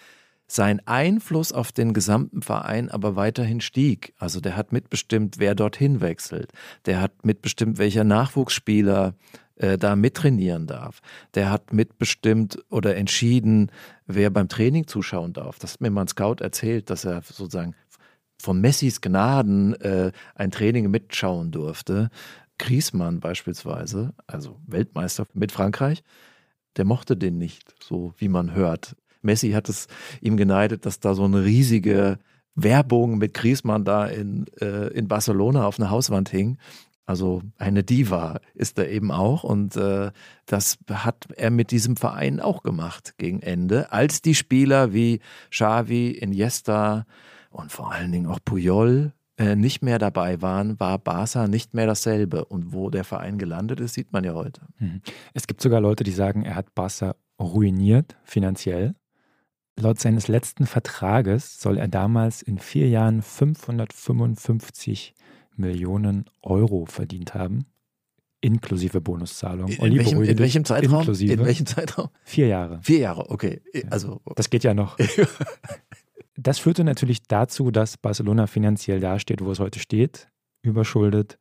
[0.47, 4.13] sein Einfluss auf den gesamten Verein aber weiterhin stieg.
[4.19, 6.53] Also der hat mitbestimmt, wer dorthin wechselt.
[6.85, 9.15] Der hat mitbestimmt, welcher Nachwuchsspieler
[9.57, 11.01] äh, da mittrainieren darf.
[11.35, 13.71] Der hat mitbestimmt oder entschieden,
[14.07, 15.59] wer beim Training zuschauen darf.
[15.59, 17.75] Das hat mir mal ein Scout erzählt, dass er sozusagen
[18.43, 22.11] von Messis Gnaden äh, ein Training mitschauen durfte.
[22.59, 26.03] Griesmann beispielsweise, also Weltmeister mit Frankreich,
[26.77, 28.97] der mochte den nicht, so wie man hört.
[29.23, 29.87] Messi hat es
[30.21, 32.19] ihm geneidet, dass da so eine riesige
[32.57, 36.59] Werbung mit Griezmann da in, äh, in Barcelona auf einer Hauswand hing.
[37.07, 40.11] Also eine Diva ist er eben auch und äh,
[40.47, 45.21] das hat er mit diesem Verein auch gemacht gegen Ende, als die Spieler wie
[45.51, 47.07] Xavi, Iniesta
[47.53, 51.87] und vor allen Dingen auch Puyol äh, nicht mehr dabei waren, war Barca nicht mehr
[51.87, 52.45] dasselbe.
[52.45, 54.63] Und wo der Verein gelandet ist, sieht man ja heute.
[54.79, 55.01] Mhm.
[55.35, 58.95] Es gibt sogar Leute, die sagen, er hat Barca ruiniert finanziell.
[59.81, 65.15] Laut seines letzten Vertrages soll er damals in vier Jahren 555
[65.57, 67.65] Millionen Euro verdient haben,
[68.43, 69.69] inklusive Bonuszahlung.
[69.71, 71.09] In, in, welchem, in welchem, Zeitraum?
[71.09, 72.11] In welchem Zeitraum?
[72.25, 72.81] Vier Jahre.
[72.83, 73.63] Vier Jahre, okay.
[73.89, 74.99] Also, das geht ja noch.
[76.37, 80.29] das führte natürlich dazu, dass Barcelona finanziell dasteht, wo es heute steht,
[80.63, 81.39] überschuldet.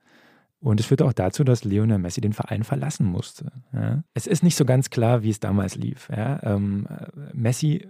[0.60, 3.52] Und es führte auch dazu, dass Lionel Messi den Verein verlassen musste.
[3.74, 4.04] Ja.
[4.14, 6.10] Es ist nicht so ganz klar, wie es damals lief.
[6.10, 6.39] Ja.
[6.44, 6.88] Ähm,
[7.34, 7.88] Messi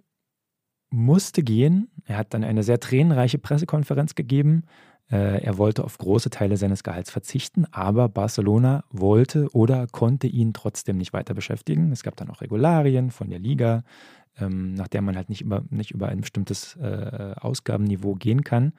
[0.90, 1.90] musste gehen.
[2.06, 4.64] Er hat dann eine sehr tränenreiche Pressekonferenz gegeben.
[5.12, 10.54] Äh, er wollte auf große Teile seines Gehalts verzichten, aber Barcelona wollte oder konnte ihn
[10.54, 11.92] trotzdem nicht weiter beschäftigen.
[11.92, 13.84] Es gab dann auch Regularien von der Liga,
[14.42, 18.74] ähm, nach der man halt nicht über, nicht über ein bestimmtes äh, Ausgabenniveau gehen kann.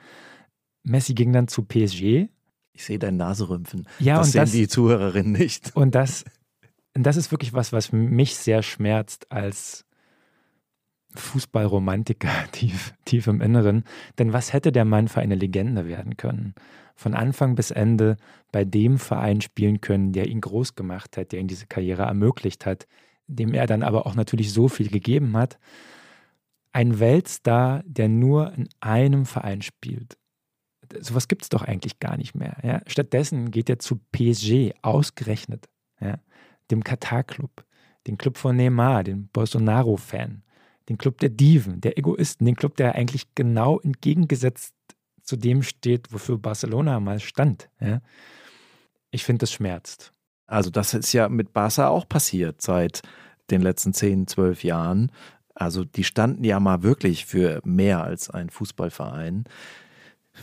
[0.83, 2.29] Messi ging dann zu PSG.
[2.73, 3.87] Ich sehe dein Naserümpfen.
[3.99, 5.77] Ja, das und sehen das, die Zuhörerinnen nicht.
[5.77, 6.25] Und das,
[6.95, 9.85] das ist wirklich was, was mich sehr schmerzt als
[11.15, 13.85] Fußballromantiker tief, tief im Inneren.
[14.19, 16.55] Denn was hätte der Mann für eine Legende werden können?
[16.95, 18.17] Von Anfang bis Ende
[18.53, 22.67] bei dem Verein spielen können, der ihn groß gemacht hat, der ihm diese Karriere ermöglicht
[22.67, 22.87] hat,
[23.27, 25.59] dem er dann aber auch natürlich so viel gegeben hat.
[26.73, 30.17] Ein Weltstar, der nur in einem Verein spielt.
[31.01, 32.57] Sowas gibt es doch eigentlich gar nicht mehr.
[32.63, 32.83] Ja?
[32.87, 35.69] Stattdessen geht er zu PSG, ausgerechnet,
[36.01, 36.19] ja?
[36.71, 37.65] dem Katar-Club,
[38.07, 40.43] den Club von Neymar, den Bolsonaro-Fan
[40.89, 44.75] den Club der Diven, der Egoisten, den Club, der eigentlich genau entgegengesetzt
[45.23, 47.71] zu dem steht, wofür Barcelona mal stand.
[47.81, 48.01] Ja?
[49.11, 50.13] Ich finde, das schmerzt.
[50.53, 53.01] Also das ist ja mit Barca auch passiert seit
[53.51, 55.11] den letzten 10, 12 Jahren.
[55.55, 59.45] Also die standen ja mal wirklich für mehr als ein Fußballverein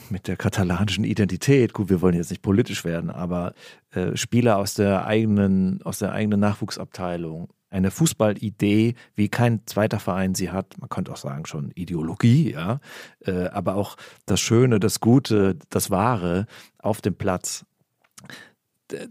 [0.09, 1.73] mit der katalanischen Identität.
[1.73, 3.53] Gut, wir wollen jetzt nicht politisch werden, aber
[3.91, 10.33] äh, Spieler aus der eigenen, aus der eigenen Nachwuchsabteilung, eine Fußballidee, wie kein zweiter Verein
[10.33, 10.75] sie hat.
[10.79, 12.79] Man könnte auch sagen, schon Ideologie, ja.
[13.19, 13.95] Äh, aber auch
[14.25, 16.47] das Schöne, das Gute, das Wahre
[16.79, 17.63] auf dem Platz.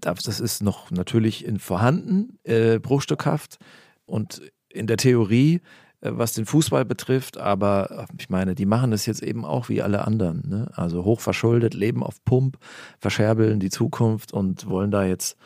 [0.00, 3.58] Das ist noch natürlich in vorhanden, äh, bruchstückhaft
[4.06, 5.60] und in der Theorie,
[6.00, 9.82] äh, was den Fußball betrifft, aber ich meine, die machen das jetzt eben auch wie
[9.82, 10.48] alle anderen.
[10.48, 10.70] Ne?
[10.74, 12.58] Also hochverschuldet, leben auf Pump,
[12.98, 15.36] verscherbeln die Zukunft und wollen da jetzt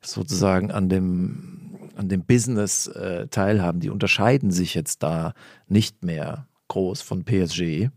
[0.00, 1.62] sozusagen an dem
[1.94, 5.34] an dem Business äh, teilhaben, die unterscheiden sich jetzt da
[5.68, 7.90] nicht mehr groß von PSG,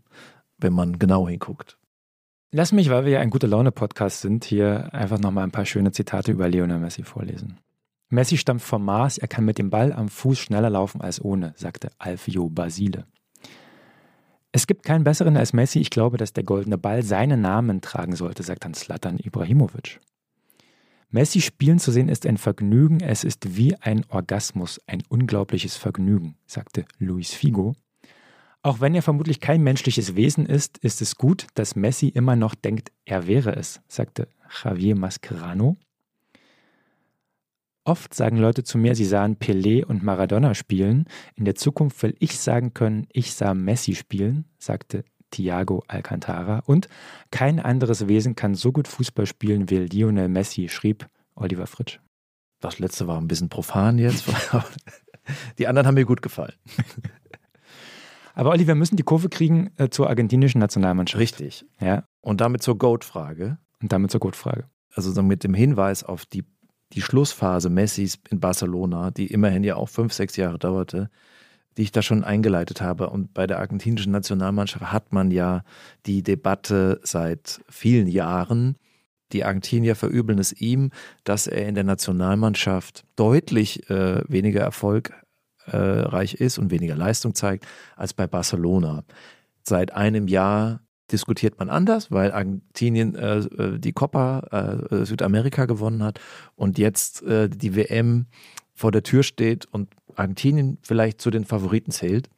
[0.58, 1.75] wenn man genau hinguckt.
[2.52, 5.92] Lass mich, weil wir ja ein gute Laune-Podcast sind, hier einfach nochmal ein paar schöne
[5.92, 7.58] Zitate über Lionel Messi vorlesen.
[8.08, 11.54] Messi stammt vom Mars, er kann mit dem Ball am Fuß schneller laufen als ohne,
[11.56, 13.04] sagte Alfio Basile.
[14.52, 15.80] Es gibt keinen besseren als Messi.
[15.80, 20.00] Ich glaube, dass der goldene Ball seinen Namen tragen sollte, sagt dann Slatan Ibrahimovic.
[21.10, 26.36] Messi spielen zu sehen ist ein Vergnügen, es ist wie ein Orgasmus, ein unglaubliches Vergnügen,
[26.46, 27.74] sagte Luis Figo.
[28.66, 32.56] Auch wenn er vermutlich kein menschliches Wesen ist, ist es gut, dass Messi immer noch
[32.56, 34.26] denkt, er wäre es, sagte
[34.64, 35.76] Javier Mascherano.
[37.84, 41.04] Oft sagen Leute zu mir, sie sahen Pelé und Maradona spielen.
[41.36, 46.64] In der Zukunft will ich sagen können, ich sah Messi spielen, sagte Thiago Alcantara.
[46.66, 46.88] Und
[47.30, 52.00] kein anderes Wesen kann so gut Fußball spielen wie Lionel Messi, schrieb Oliver Fritsch.
[52.58, 54.24] Das letzte war ein bisschen profan jetzt.
[55.58, 56.54] Die anderen haben mir gut gefallen.
[58.36, 61.20] Aber Olli, wir müssen die Kurve kriegen äh, zur argentinischen Nationalmannschaft.
[61.20, 61.64] Richtig.
[61.80, 62.04] Ja.
[62.20, 63.58] Und damit zur Goat-Frage.
[63.80, 64.66] Und damit zur Goat-Frage.
[64.94, 66.44] Also mit dem Hinweis auf die,
[66.92, 71.08] die Schlussphase Messis in Barcelona, die immerhin ja auch fünf, sechs Jahre dauerte,
[71.78, 73.08] die ich da schon eingeleitet habe.
[73.08, 75.62] Und bei der argentinischen Nationalmannschaft hat man ja
[76.04, 78.76] die Debatte seit vielen Jahren.
[79.32, 80.90] Die Argentinier verübeln es ihm,
[81.24, 85.14] dass er in der Nationalmannschaft deutlich äh, weniger Erfolg
[85.68, 89.04] reich ist und weniger Leistung zeigt als bei Barcelona.
[89.62, 96.02] Seit einem Jahr diskutiert man anders, weil Argentinien äh, äh die Copa äh, Südamerika gewonnen
[96.02, 96.20] hat
[96.56, 98.26] und jetzt äh, die WM
[98.74, 102.28] vor der Tür steht und Argentinien vielleicht zu den Favoriten zählt.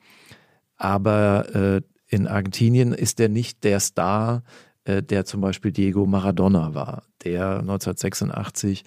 [0.77, 4.43] Aber äh, in Argentinien ist er nicht der Star,
[4.85, 8.85] äh, der zum Beispiel Diego Maradona war, der 1986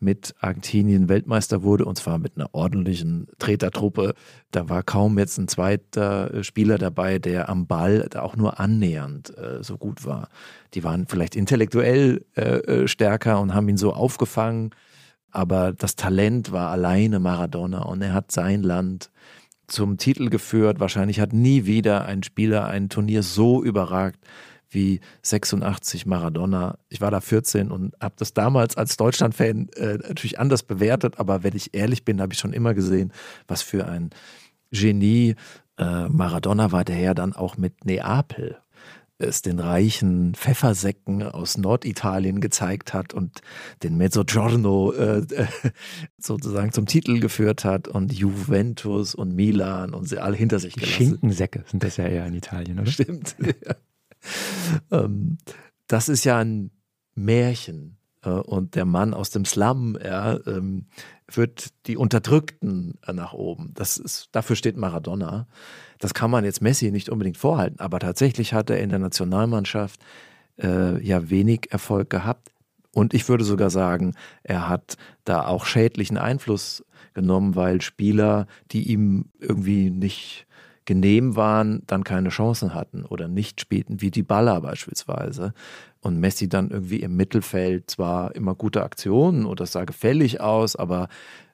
[0.00, 4.14] mit Argentinien Weltmeister wurde, und zwar mit einer ordentlichen Tretertruppe.
[4.50, 9.36] Da war kaum jetzt ein zweiter äh, Spieler dabei, der am Ball auch nur annähernd
[9.36, 10.28] äh, so gut war.
[10.74, 14.70] Die waren vielleicht intellektuell äh, äh, stärker und haben ihn so aufgefangen,
[15.30, 19.10] aber das Talent war alleine Maradona und er hat sein Land
[19.66, 20.80] zum Titel geführt.
[20.80, 24.18] Wahrscheinlich hat nie wieder ein Spieler ein Turnier so überragt
[24.70, 26.78] wie 86 Maradona.
[26.88, 31.42] Ich war da 14 und habe das damals als Deutschland-Fan äh, natürlich anders bewertet, aber
[31.42, 33.12] wenn ich ehrlich bin, habe ich schon immer gesehen,
[33.46, 34.10] was für ein
[34.70, 35.34] Genie
[35.78, 38.58] äh, Maradona war, der ja dann auch mit Neapel
[39.20, 43.40] es den reichen Pfeffersäcken aus Norditalien gezeigt hat und
[43.82, 45.26] den Mezzogiorno äh,
[46.18, 50.92] sozusagen zum Titel geführt hat und Juventus und Milan und sie alle hinter sich gelassen.
[50.92, 52.90] Schinkensäcke sind das ja eher in Italien, oder?
[52.90, 53.36] Stimmt.
[53.66, 53.74] Ja.
[54.90, 55.38] ähm,
[55.86, 56.70] das ist ja ein
[57.14, 58.00] Märchen.
[58.22, 60.86] Äh, und der Mann aus dem Slum ja, ähm,
[61.28, 63.72] führt die Unterdrückten äh, nach oben.
[63.74, 65.46] Das ist, dafür steht Maradona.
[65.98, 70.00] Das kann man jetzt Messi nicht unbedingt vorhalten, aber tatsächlich hat er in der Nationalmannschaft
[70.58, 72.50] äh, ja wenig Erfolg gehabt.
[72.92, 78.90] Und ich würde sogar sagen, er hat da auch schädlichen Einfluss genommen, weil Spieler, die
[78.90, 80.46] ihm irgendwie nicht
[80.90, 85.54] genehm waren, dann keine Chancen hatten oder nicht spielten, wie die Baller beispielsweise.
[86.00, 91.06] Und Messi dann irgendwie im Mittelfeld zwar immer gute Aktionen oder sah gefällig aus, aber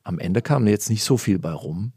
[0.05, 1.93] am Ende kam jetzt nicht so viel bei rum.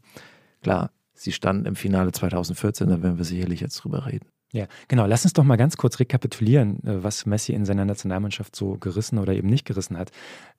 [0.60, 4.26] Klar, sie standen im Finale 2014, da werden wir sicherlich jetzt drüber reden.
[4.52, 5.06] Ja, genau.
[5.06, 9.18] Lass uns doch mal ganz kurz rekapitulieren, äh, was Messi in seiner Nationalmannschaft so gerissen
[9.18, 10.10] oder eben nicht gerissen hat.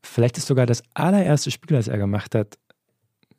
[0.01, 2.57] Vielleicht ist sogar das allererste Spiel, das er gemacht hat,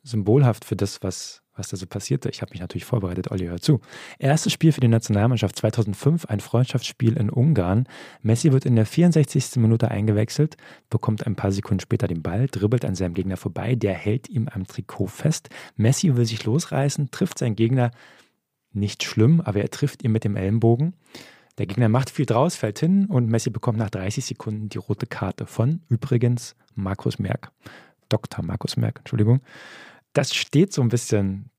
[0.01, 2.29] symbolhaft für das, was was da so passierte.
[2.29, 3.79] Ich habe mich natürlich vorbereitet, Olli, hör zu.
[4.17, 7.87] Erstes Spiel für die Nationalmannschaft 2005, ein Freundschaftsspiel in Ungarn.
[8.21, 9.57] Messi wird in der 64.
[9.57, 10.57] Minute eingewechselt,
[10.89, 14.47] bekommt ein paar Sekunden später den Ball, dribbelt an seinem Gegner vorbei, der hält ihm
[14.47, 15.49] am Trikot fest.
[15.75, 17.91] Messi will sich losreißen, trifft seinen Gegner
[18.71, 20.93] nicht schlimm, aber er trifft ihn mit dem Ellenbogen.
[21.59, 25.05] Der Gegner macht viel draus, fällt hin und Messi bekommt nach 30 Sekunden die rote
[25.05, 27.51] Karte von übrigens Markus Merck.
[28.09, 28.43] Dr.
[28.43, 29.41] Markus Merck, Entschuldigung
[30.13, 31.49] das steht so ein bisschen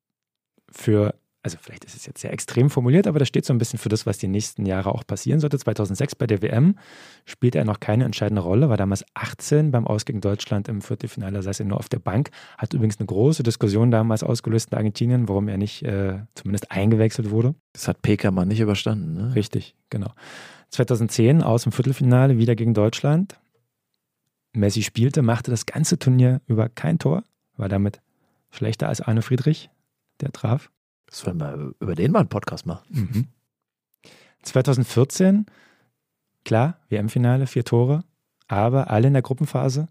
[0.71, 3.77] für, also vielleicht ist es jetzt sehr extrem formuliert, aber das steht so ein bisschen
[3.77, 5.59] für das, was die nächsten Jahre auch passieren sollte.
[5.59, 6.77] 2006 bei der WM
[7.25, 11.41] spielte er noch keine entscheidende Rolle, war damals 18 beim Aus gegen Deutschland im Viertelfinale,
[11.43, 15.29] saß er nur auf der Bank, hat übrigens eine große Diskussion damals ausgelöst in Argentinien,
[15.29, 17.55] warum er nicht äh, zumindest eingewechselt wurde.
[17.73, 19.35] Das hat Pekermann nicht überstanden, ne?
[19.35, 20.11] Richtig, genau.
[20.71, 23.39] 2010 aus dem Viertelfinale wieder gegen Deutschland.
[24.53, 27.23] Messi spielte, machte das ganze Turnier über kein Tor,
[27.57, 28.01] war damit
[28.55, 29.69] Schlechter als Arne Friedrich,
[30.21, 30.71] der traf.
[31.07, 32.85] Das wollen wir über den mal einen Podcast machen.
[32.89, 33.27] Mhm.
[34.43, 35.45] 2014,
[36.43, 38.03] klar, WM-Finale, vier Tore,
[38.47, 39.87] aber alle in der Gruppenphase.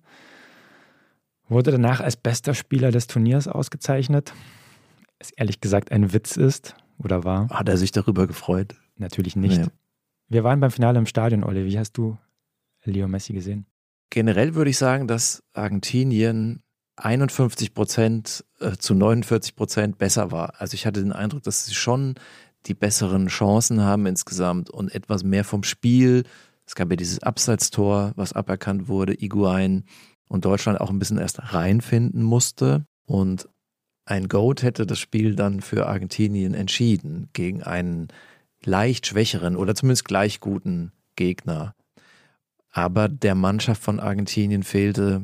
[1.48, 4.32] Wurde danach als bester Spieler des Turniers ausgezeichnet.
[5.18, 7.48] Es ehrlich gesagt ein Witz ist oder war.
[7.50, 8.74] Hat er sich darüber gefreut?
[8.96, 9.60] Natürlich nicht.
[9.60, 9.66] Nee.
[10.28, 11.66] Wir waren beim Finale im Stadion, Olli.
[11.66, 12.16] Wie hast du
[12.84, 13.66] Leo Messi gesehen?
[14.10, 16.63] Generell würde ich sagen, dass Argentinien
[16.96, 20.60] 51 Prozent äh, zu 49 Prozent besser war.
[20.60, 22.14] Also ich hatte den Eindruck, dass sie schon
[22.66, 26.24] die besseren Chancen haben insgesamt und etwas mehr vom Spiel.
[26.66, 29.84] Es gab ja dieses Abseitstor, was aberkannt wurde, Iguain
[30.28, 32.86] und Deutschland auch ein bisschen erst reinfinden musste.
[33.04, 33.48] Und
[34.06, 38.08] ein Goat hätte das Spiel dann für Argentinien entschieden gegen einen
[38.64, 41.74] leicht schwächeren oder zumindest gleich guten Gegner.
[42.70, 45.22] Aber der Mannschaft von Argentinien fehlte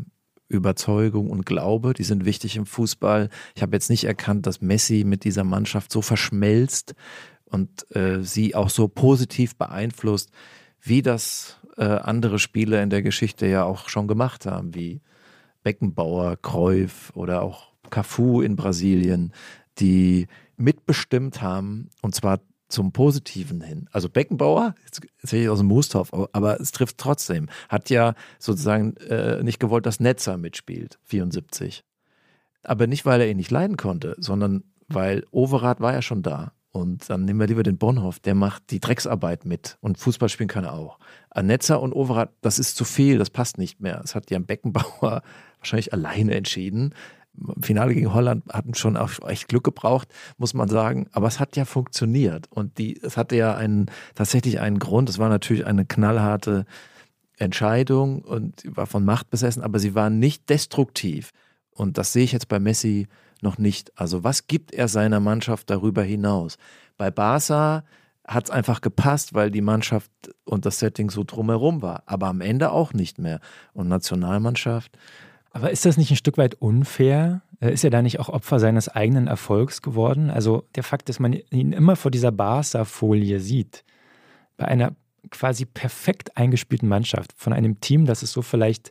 [0.51, 1.95] Überzeugung und Glaube.
[1.95, 3.31] Die sind wichtig im Fußball.
[3.55, 6.95] Ich habe jetzt nicht erkannt, dass Messi mit dieser Mannschaft so verschmelzt
[7.45, 10.31] und äh, sie auch so positiv beeinflusst,
[10.81, 15.01] wie das äh, andere Spieler in der Geschichte ja auch schon gemacht haben, wie
[15.63, 19.33] Beckenbauer, Cruyff oder auch Cafu in Brasilien,
[19.79, 20.27] die
[20.57, 22.41] mitbestimmt haben und zwar
[22.71, 23.89] zum Positiven hin.
[23.93, 28.97] Also Beckenbauer, jetzt sehe ich aus dem Moostopf, aber es trifft trotzdem, hat ja sozusagen
[29.09, 31.85] äh, nicht gewollt, dass Netzer mitspielt, 74.
[32.63, 36.53] Aber nicht, weil er ihn nicht leiden konnte, sondern weil Overath war ja schon da.
[36.73, 40.49] Und dann nehmen wir lieber den Bonhoff, der macht die Drecksarbeit mit und Fußball spielen
[40.49, 40.99] kann er auch.
[41.35, 43.99] Netzer und Overath, das ist zu viel, das passt nicht mehr.
[44.01, 45.23] Das hat Jan Beckenbauer
[45.59, 46.95] wahrscheinlich alleine entschieden.
[47.61, 51.09] Finale gegen Holland hatten schon auch echt Glück gebraucht, muss man sagen.
[51.13, 52.47] Aber es hat ja funktioniert.
[52.51, 55.09] Und die, es hatte ja einen, tatsächlich einen Grund.
[55.09, 56.65] Es war natürlich eine knallharte
[57.37, 61.31] Entscheidung und war von Macht besessen, aber sie war nicht destruktiv.
[61.71, 63.09] Und das sehe ich jetzt bei Messi
[63.41, 63.99] noch nicht.
[63.99, 66.59] Also was gibt er seiner Mannschaft darüber hinaus?
[66.99, 67.85] Bei Barca
[68.27, 70.11] hat es einfach gepasst, weil die Mannschaft
[70.45, 72.03] und das Setting so drumherum war.
[72.07, 73.41] Aber am Ende auch nicht mehr.
[73.73, 74.97] Und Nationalmannschaft,
[75.51, 77.43] aber ist das nicht ein Stück weit unfair?
[77.61, 80.31] Äh, ist er da nicht auch Opfer seines eigenen Erfolgs geworden?
[80.31, 83.85] Also der Fakt, dass man ihn immer vor dieser Barca-Folie sieht,
[84.57, 84.95] bei einer
[85.31, 88.91] quasi perfekt eingespielten Mannschaft, von einem Team, das es so vielleicht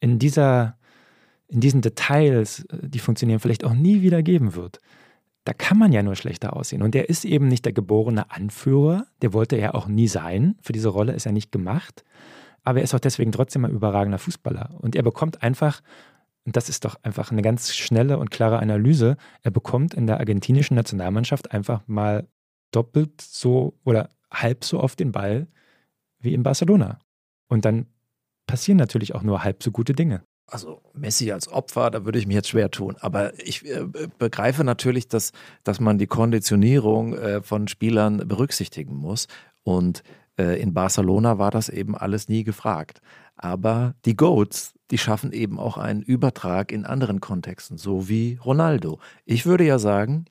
[0.00, 0.76] in dieser,
[1.48, 4.80] in diesen Details, äh, die funktionieren, vielleicht auch nie wieder geben wird.
[5.44, 6.82] Da kann man ja nur schlechter aussehen.
[6.82, 10.56] Und der ist eben nicht der geborene Anführer, der wollte er auch nie sein.
[10.60, 12.04] Für diese Rolle ist er nicht gemacht
[12.66, 14.74] aber er ist auch deswegen trotzdem ein überragender Fußballer.
[14.80, 15.80] Und er bekommt einfach,
[16.44, 20.18] und das ist doch einfach eine ganz schnelle und klare Analyse, er bekommt in der
[20.18, 22.26] argentinischen Nationalmannschaft einfach mal
[22.72, 25.46] doppelt so oder halb so oft den Ball
[26.18, 26.98] wie in Barcelona.
[27.46, 27.86] Und dann
[28.48, 30.24] passieren natürlich auch nur halb so gute Dinge.
[30.48, 32.96] Also Messi als Opfer, da würde ich mich jetzt schwer tun.
[32.98, 33.84] Aber ich äh,
[34.18, 35.30] begreife natürlich, dass,
[35.62, 39.28] dass man die Konditionierung äh, von Spielern berücksichtigen muss.
[39.62, 40.02] Und
[40.42, 43.00] in Barcelona war das eben alles nie gefragt.
[43.36, 48.98] Aber die Goats, die schaffen eben auch einen Übertrag in anderen Kontexten, so wie Ronaldo.
[49.24, 50.26] Ich würde ja sagen,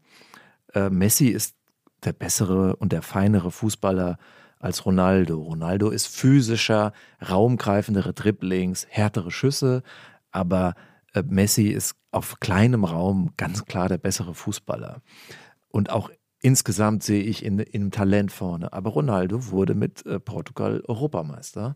[0.74, 1.56] äh, Messi ist
[2.03, 4.18] der bessere und der feinere Fußballer
[4.60, 5.41] als Ronaldo.
[5.41, 6.93] Ronaldo ist physischer,
[7.28, 9.84] raumgreifendere Dribblings, härtere Schüsse,
[10.32, 10.76] aber
[11.14, 15.01] äh, Messi ist auf kleinem Raum ganz klar der bessere Fußballer.
[15.70, 16.10] Und auch
[16.42, 18.74] insgesamt sehe ich in, in Talent vorne.
[18.74, 21.76] Aber Ronaldo wurde mit äh, Portugal Europameister.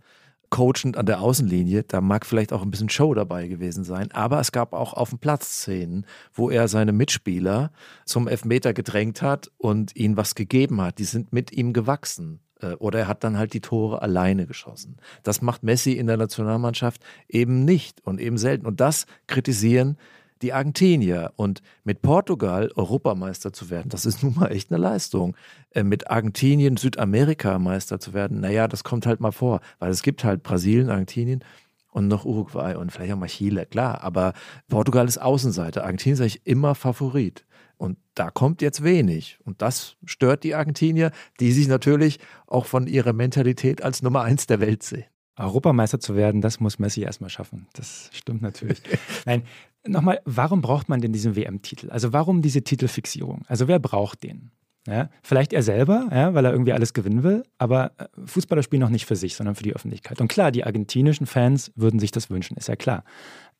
[0.50, 4.40] Coachend an der Außenlinie, da mag vielleicht auch ein bisschen Show dabei gewesen sein, aber
[4.40, 7.72] es gab auch auf dem Platz Szenen, wo er seine Mitspieler
[8.06, 10.98] zum Elfmeter gedrängt hat und ihnen was gegeben hat.
[10.98, 12.40] Die sind mit ihm gewachsen.
[12.62, 14.98] Äh, oder er hat dann halt die Tore alleine geschossen.
[15.24, 18.66] Das macht Messi in der Nationalmannschaft eben nicht und eben selten.
[18.66, 19.98] Und das kritisieren
[20.42, 21.34] die Argentinier.
[21.36, 25.36] Und mit Portugal Europameister zu werden, das ist nun mal echt eine Leistung.
[25.72, 30.24] Äh, mit Argentinien Südamerika-Meister zu werden, naja, das kommt halt mal vor, weil es gibt
[30.24, 31.44] halt Brasilien, Argentinien
[31.92, 34.04] und noch Uruguay und vielleicht auch mal Chile, klar.
[34.04, 34.34] Aber
[34.68, 35.84] Portugal ist Außenseite.
[35.84, 37.46] Argentinien ist eigentlich immer Favorit.
[37.78, 39.40] Und da kommt jetzt wenig.
[39.46, 44.48] Und das stört die Argentinier, die sich natürlich auch von ihrer Mentalität als Nummer eins
[44.48, 45.06] der Welt sehen.
[45.38, 47.68] Europameister zu werden, das muss Messi erstmal schaffen.
[47.74, 48.82] Das stimmt natürlich.
[49.26, 49.44] Nein,
[49.90, 51.90] nochmal, warum braucht man denn diesen WM-Titel?
[51.90, 53.44] Also warum diese Titelfixierung?
[53.48, 54.52] Also wer braucht den?
[54.88, 58.82] Ja, vielleicht er selber, ja, weil er irgendwie alles gewinnen will, aber äh, Fußballer spielen
[58.82, 60.22] noch nicht für sich, sondern für die Öffentlichkeit.
[60.22, 63.04] Und klar, die argentinischen Fans würden sich das wünschen, ist ja klar.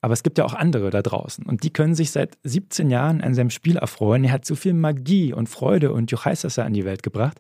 [0.02, 3.22] Aber es gibt ja auch andere da draußen und die können sich seit 17 Jahren
[3.22, 4.24] an seinem Spiel erfreuen.
[4.24, 7.40] Er hat so viel Magie und Freude und Juchaisasa an die Welt gebracht.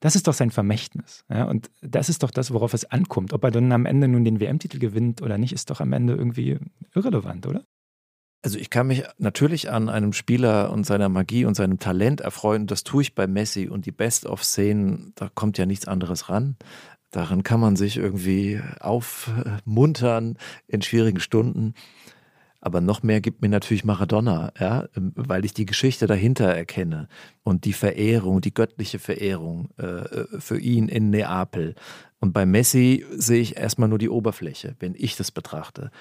[0.00, 1.24] Das ist doch sein Vermächtnis.
[1.28, 1.44] Ja?
[1.44, 3.32] Und das ist doch das, worauf es ankommt.
[3.34, 6.14] Ob er dann am Ende nun den WM-Titel gewinnt oder nicht, ist doch am Ende
[6.14, 6.58] irgendwie
[6.94, 7.64] irrelevant, oder?
[8.42, 12.66] Also ich kann mich natürlich an einem Spieler und seiner Magie und seinem Talent erfreuen.
[12.66, 16.56] Das tue ich bei Messi und die Best-of-Szenen, da kommt ja nichts anderes ran.
[17.10, 21.74] Daran kann man sich irgendwie aufmuntern in schwierigen Stunden.
[22.60, 27.08] Aber noch mehr gibt mir natürlich Maradona, ja, weil ich die Geschichte dahinter erkenne
[27.44, 31.76] und die Verehrung, die göttliche Verehrung äh, äh, für ihn in Neapel.
[32.18, 35.92] Und bei Messi sehe ich erstmal nur die Oberfläche, wenn ich das betrachte.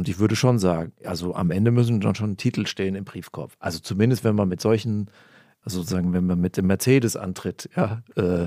[0.00, 3.54] Und ich würde schon sagen, also am Ende müssen dann schon Titel stehen im Briefkopf.
[3.58, 5.10] Also zumindest wenn man mit solchen,
[5.62, 8.46] also sozusagen, wenn man mit dem Mercedes antritt, ja, äh,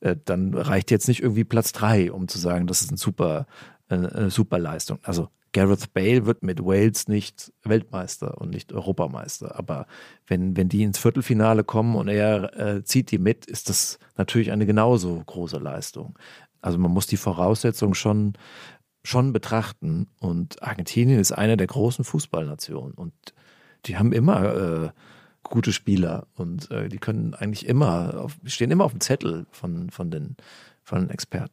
[0.00, 3.46] äh, dann reicht jetzt nicht irgendwie Platz drei, um zu sagen, das ist ein super,
[3.90, 4.98] äh, eine super Leistung.
[5.02, 9.58] Also Gareth Bale wird mit Wales nicht Weltmeister und nicht Europameister.
[9.58, 9.86] Aber
[10.26, 14.52] wenn, wenn die ins Viertelfinale kommen und er äh, zieht die mit, ist das natürlich
[14.52, 16.18] eine genauso große Leistung.
[16.62, 18.32] Also man muss die Voraussetzungen schon,
[19.04, 20.08] schon betrachten.
[20.18, 22.94] Und Argentinien ist eine der großen Fußballnationen.
[22.94, 23.12] Und
[23.86, 24.90] die haben immer äh,
[25.44, 29.90] gute Spieler und äh, die können eigentlich immer, auf, stehen immer auf dem Zettel von,
[29.90, 30.36] von, den,
[30.82, 31.52] von den Experten.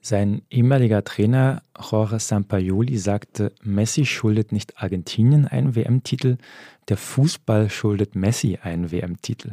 [0.00, 6.38] Sein ehemaliger Trainer Jorge Sampaoli sagte, Messi schuldet nicht Argentinien einen WM-Titel,
[6.88, 9.52] der Fußball schuldet Messi einen WM-Titel.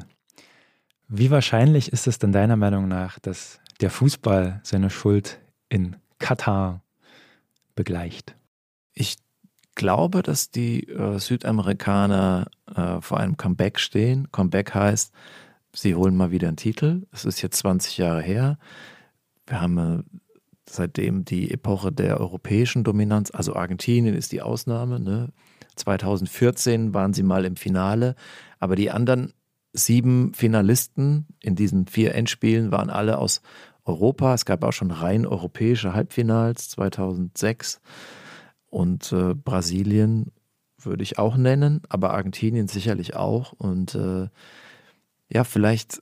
[1.08, 6.82] Wie wahrscheinlich ist es denn deiner Meinung nach, dass der Fußball seine Schuld in Katar
[7.76, 8.36] begleicht?
[8.94, 9.18] Ich
[9.76, 14.32] glaube, dass die äh, Südamerikaner äh, vor einem Comeback stehen.
[14.32, 15.14] Comeback heißt,
[15.74, 17.06] sie holen mal wieder einen Titel.
[17.12, 18.58] Es ist jetzt 20 Jahre her.
[19.46, 20.04] Wir haben äh,
[20.68, 25.00] seitdem die Epoche der europäischen Dominanz, also Argentinien ist die Ausnahme.
[25.00, 25.30] Ne?
[25.76, 28.16] 2014 waren sie mal im Finale,
[28.60, 29.34] aber die anderen
[29.74, 33.42] sieben Finalisten in diesen vier Endspielen waren alle aus
[33.86, 34.34] Europa.
[34.34, 37.80] Es gab auch schon rein europäische Halbfinals 2006
[38.68, 40.32] und äh, Brasilien
[40.78, 43.54] würde ich auch nennen, aber Argentinien sicherlich auch.
[43.54, 44.28] Und äh,
[45.30, 46.02] ja, vielleicht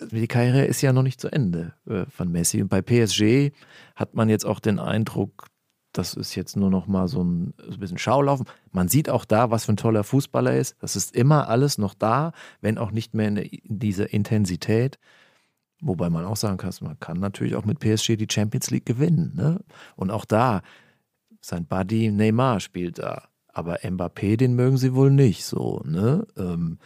[0.00, 2.62] die Karriere ist ja noch nicht zu Ende äh, von Messi.
[2.62, 3.52] Und bei PSG
[3.94, 5.46] hat man jetzt auch den Eindruck,
[5.92, 8.46] das ist jetzt nur noch mal so ein, so ein bisschen Schaulaufen.
[8.72, 10.76] Man sieht auch da, was für ein toller Fußballer er ist.
[10.80, 14.98] Das ist immer alles noch da, wenn auch nicht mehr in dieser Intensität.
[15.80, 19.32] Wobei man auch sagen kann, man kann natürlich auch mit PSG die Champions League gewinnen.
[19.34, 19.60] Ne?
[19.96, 20.62] Und auch da,
[21.40, 23.28] sein Buddy Neymar spielt da.
[23.48, 25.82] Aber Mbappé, den mögen sie wohl nicht so.
[25.84, 26.26] Ne?
[26.36, 26.78] Ähm,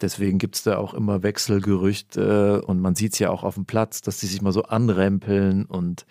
[0.00, 3.64] Deswegen gibt es da auch immer Wechselgerüchte und man sieht es ja auch auf dem
[3.64, 6.04] Platz, dass die sich mal so anrempeln und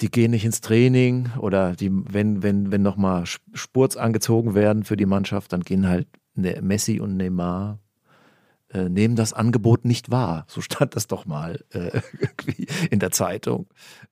[0.00, 4.96] die gehen nicht ins Training oder die, wenn, wenn, wenn nochmal Spurz angezogen werden für
[4.96, 7.80] die Mannschaft, dann gehen halt ne-, Messi und Neymar
[8.72, 10.44] äh, nehmen das Angebot nicht wahr.
[10.48, 12.00] So stand das doch mal äh,
[12.90, 13.66] in der Zeitung.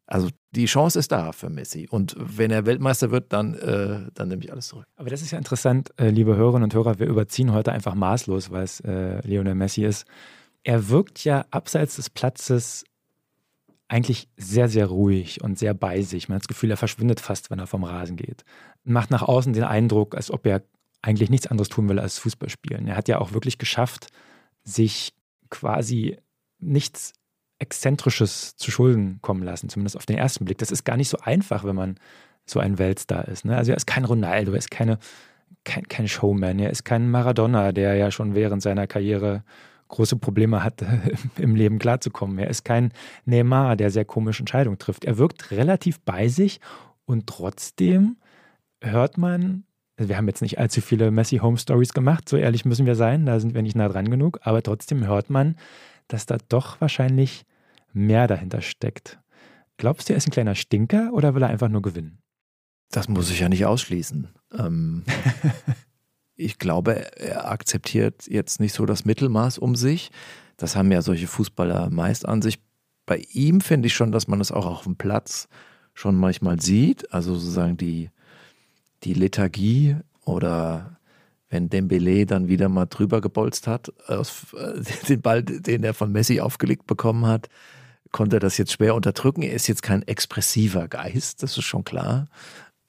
[0.07, 1.87] Also die Chance ist da für Messi.
[1.91, 4.87] Und wenn er Weltmeister wird, dann, äh, dann nehme ich alles zurück.
[4.97, 6.99] Aber das ist ja interessant, äh, liebe Hörerinnen und Hörer.
[6.99, 10.07] Wir überziehen heute einfach maßlos, weil es äh, Lionel Messi ist.
[10.65, 12.85] Er wirkt ja abseits des Platzes
[13.87, 16.29] eigentlich sehr, sehr ruhig und sehr bei sich.
[16.29, 18.45] Man hat das Gefühl, er verschwindet fast, wenn er vom Rasen geht.
[18.85, 20.63] Macht nach außen den Eindruck, als ob er
[21.01, 22.87] eigentlich nichts anderes tun will als Fußball spielen.
[22.87, 24.09] Er hat ja auch wirklich geschafft,
[24.69, 25.13] sich
[25.51, 26.19] quasi
[26.59, 27.15] nichts
[27.59, 30.59] Exzentrisches zu Schulden kommen lassen, zumindest auf den ersten Blick.
[30.59, 31.99] Das ist gar nicht so einfach, wenn man
[32.47, 33.45] so ein Weltstar ist.
[33.45, 33.57] Ne?
[33.57, 34.99] Also er ist kein Ronaldo, er ist keine,
[35.65, 39.43] kein, kein Showman, er ist kein Maradona, der ja schon während seiner Karriere
[39.89, 40.87] große Probleme hatte,
[41.37, 42.39] im Leben klarzukommen.
[42.39, 42.93] Er ist kein
[43.25, 45.05] Neymar, der sehr komische Entscheidungen trifft.
[45.05, 46.61] Er wirkt relativ bei sich
[47.07, 48.19] und trotzdem
[48.81, 49.65] hört man
[49.99, 53.27] wir haben jetzt nicht allzu viele Messi Home Stories gemacht, so ehrlich müssen wir sein,
[53.27, 55.57] da sind wir nicht nah dran genug, aber trotzdem hört man,
[56.07, 57.45] dass da doch wahrscheinlich
[57.93, 59.19] mehr dahinter steckt.
[59.77, 62.19] Glaubst du, er ist ein kleiner Stinker oder will er einfach nur gewinnen?
[62.91, 64.29] Das muss ich ja nicht ausschließen.
[64.57, 65.05] Ähm,
[66.37, 70.11] ich glaube, er akzeptiert jetzt nicht so das Mittelmaß um sich.
[70.57, 72.61] Das haben ja solche Fußballer meist an sich.
[73.05, 75.49] Bei ihm finde ich schon, dass man es auch auf dem Platz
[75.95, 77.13] schon manchmal sieht.
[77.13, 78.11] Also sozusagen die,
[79.05, 80.99] die Lethargie oder
[81.51, 86.13] wenn Dembele dann wieder mal drüber gebolzt hat, aus, äh, den Ball, den er von
[86.13, 87.49] Messi aufgelegt bekommen hat,
[88.13, 89.43] konnte er das jetzt schwer unterdrücken.
[89.43, 92.27] Er ist jetzt kein expressiver Geist, das ist schon klar.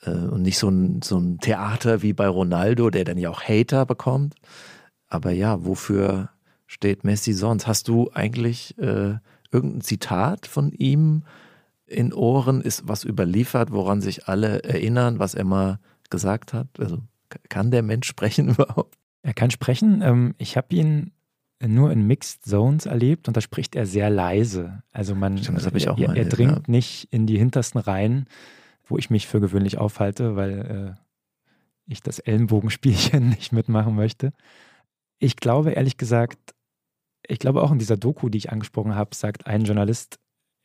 [0.02, 3.42] Äh, und nicht so ein, so ein Theater wie bei Ronaldo, der dann ja auch
[3.42, 4.36] Hater bekommt.
[5.08, 6.30] Aber ja, wofür
[6.68, 7.68] steht Messi sonst?
[7.68, 9.16] Hast du eigentlich äh,
[9.52, 11.24] irgendein Zitat von ihm
[11.88, 12.62] in Ohren?
[12.62, 15.80] Ist was überliefert, woran sich alle erinnern, was er mal
[16.10, 16.68] gesagt hat?
[16.80, 17.00] Also
[17.50, 18.98] kann der Mensch sprechen überhaupt?
[19.22, 20.02] Er kann sprechen.
[20.02, 21.12] Ähm, ich habe ihn
[21.66, 24.82] nur in Mixed Zones erlebt und da spricht er sehr leise.
[24.92, 26.72] Also man, Stimmt, auch er, mal er dringt ja.
[26.72, 28.28] nicht in die hintersten Reihen,
[28.86, 31.00] wo ich mich für gewöhnlich aufhalte, weil äh,
[31.86, 34.32] ich das Ellenbogenspielchen nicht mitmachen möchte.
[35.20, 36.56] Ich glaube ehrlich gesagt,
[37.28, 40.20] ich glaube auch in dieser Doku, die ich angesprochen habe, sagt ein Journalist,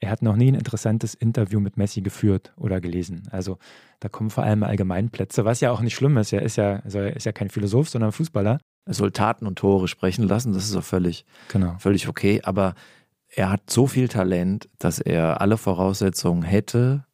[0.05, 3.26] er hat noch nie ein interessantes Interview mit Messi geführt oder gelesen.
[3.30, 3.59] Also
[4.00, 6.32] da kommen vor allem Allgemeinplätze, was ja auch nicht schlimm ist.
[6.32, 8.59] Er ist ja, also er ist ja kein Philosoph, sondern Fußballer.
[8.86, 11.76] Er soll Taten und Tore sprechen lassen, das ist auch völlig, Genau.
[11.78, 12.42] völlig okay.
[12.44, 12.74] Aber
[13.28, 17.07] er hat so viel Talent, dass er alle Voraussetzungen hätte,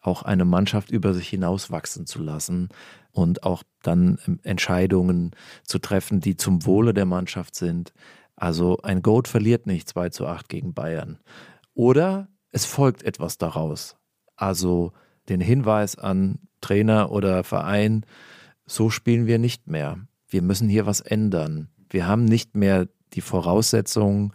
[0.00, 2.68] auch eine Mannschaft über sich hinaus wachsen zu lassen
[3.10, 5.32] und auch dann Entscheidungen
[5.64, 7.92] zu treffen, die zum Wohle der Mannschaft sind.
[8.36, 11.18] Also ein Goat verliert nicht 2 zu 8 gegen Bayern.
[11.80, 13.96] Oder es folgt etwas daraus.
[14.36, 14.92] Also
[15.30, 18.04] den Hinweis an Trainer oder Verein,
[18.66, 19.96] so spielen wir nicht mehr.
[20.28, 21.70] Wir müssen hier was ändern.
[21.88, 24.34] Wir haben nicht mehr die Voraussetzungen,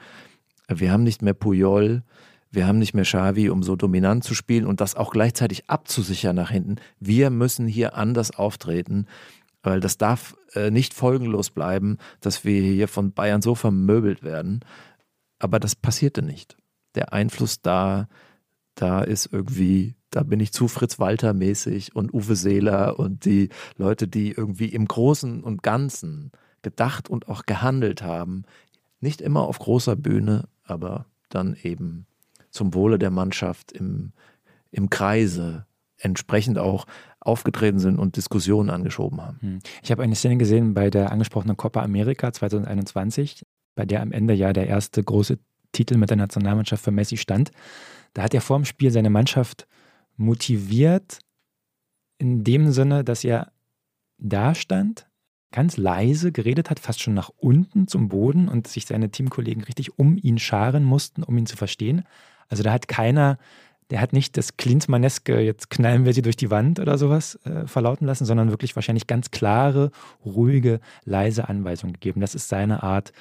[0.67, 2.01] wir haben nicht mehr Puyol,
[2.49, 6.35] wir haben nicht mehr Xavi, um so dominant zu spielen und das auch gleichzeitig abzusichern
[6.35, 6.77] nach hinten.
[6.99, 9.05] Wir müssen hier anders auftreten,
[9.61, 14.61] weil das darf äh, nicht folgenlos bleiben, dass wir hier von Bayern so vermöbelt werden.
[15.37, 16.57] Aber das passierte nicht.
[16.95, 18.07] Der Einfluss da,
[18.75, 23.49] da ist irgendwie, da bin ich zu Fritz Walter mäßig und Uwe Seeler und die
[23.77, 26.31] Leute, die irgendwie im Großen und Ganzen
[26.61, 28.43] gedacht und auch gehandelt haben.
[28.99, 32.07] Nicht immer auf großer Bühne, aber dann eben
[32.49, 34.13] zum Wohle der Mannschaft im,
[34.71, 35.65] im Kreise
[35.97, 36.85] entsprechend auch
[37.19, 39.37] aufgetreten sind und Diskussionen angeschoben haben.
[39.41, 39.59] Hm.
[39.83, 44.33] Ich habe eine Szene gesehen bei der angesprochenen Copa America 2021, bei der am Ende
[44.33, 45.39] ja der erste große
[45.75, 47.51] Titel mit der Nationalmannschaft für Messi stand.
[48.13, 49.67] Da hat er vor dem Spiel seine Mannschaft
[50.15, 51.19] motiviert,
[52.17, 53.51] in dem Sinne, dass er
[54.17, 55.07] da stand,
[55.51, 59.99] ganz leise geredet hat, fast schon nach unten zum Boden und sich seine Teamkollegen richtig
[59.99, 62.03] um ihn scharen mussten, um ihn zu verstehen.
[62.47, 63.37] Also da hat keiner,
[63.89, 67.67] der hat nicht das Klinsmanneske, jetzt knallen wir sie durch die Wand oder sowas äh,
[67.67, 69.91] verlauten lassen, sondern wirklich wahrscheinlich ganz klare,
[70.25, 72.21] ruhige, leise Anweisungen gegeben.
[72.21, 73.11] Das ist seine Art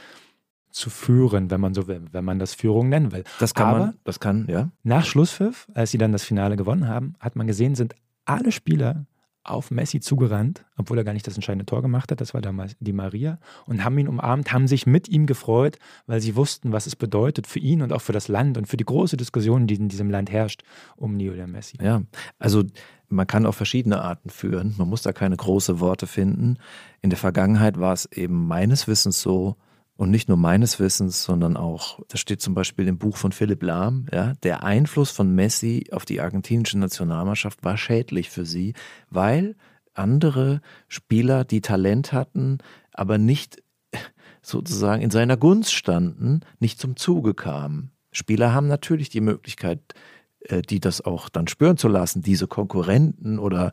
[0.74, 3.24] zu führen, wenn man so will, wenn man das Führung nennen will.
[3.38, 4.70] Das kann Aber man, das kann, ja.
[4.82, 7.94] nach Schlusspfiff, als sie dann das Finale gewonnen haben, hat man gesehen, sind
[8.24, 9.06] alle Spieler
[9.44, 12.76] auf Messi zugerannt, obwohl er gar nicht das entscheidende Tor gemacht hat, das war damals
[12.80, 16.86] die Maria, und haben ihn umarmt, haben sich mit ihm gefreut, weil sie wussten, was
[16.86, 19.74] es bedeutet für ihn und auch für das Land und für die große Diskussion, die
[19.74, 20.64] in diesem Land herrscht,
[20.96, 21.76] um Lionel Messi.
[21.80, 22.02] Ja,
[22.38, 22.64] also
[23.08, 24.74] man kann auf verschiedene Arten führen.
[24.78, 26.56] Man muss da keine große Worte finden.
[27.00, 29.56] In der Vergangenheit war es eben meines Wissens so,
[29.96, 33.62] und nicht nur meines Wissens, sondern auch, das steht zum Beispiel im Buch von Philipp
[33.62, 38.74] Lahm, ja, der Einfluss von Messi auf die argentinische Nationalmannschaft war schädlich für sie,
[39.10, 39.56] weil
[39.94, 42.58] andere Spieler, die Talent hatten,
[42.92, 43.62] aber nicht
[44.42, 47.92] sozusagen in seiner Gunst standen, nicht zum Zuge kamen.
[48.10, 49.94] Spieler haben natürlich die Möglichkeit,
[50.40, 53.72] äh, die das auch dann spüren zu lassen, diese Konkurrenten oder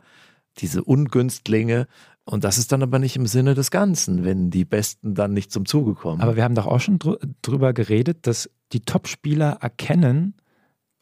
[0.58, 1.86] diese Ungünstlinge.
[2.24, 5.50] Und das ist dann aber nicht im Sinne des Ganzen, wenn die Besten dann nicht
[5.50, 6.20] zum Zuge kommen.
[6.20, 10.34] Aber wir haben doch auch schon drü drüber geredet, dass die Top-Spieler erkennen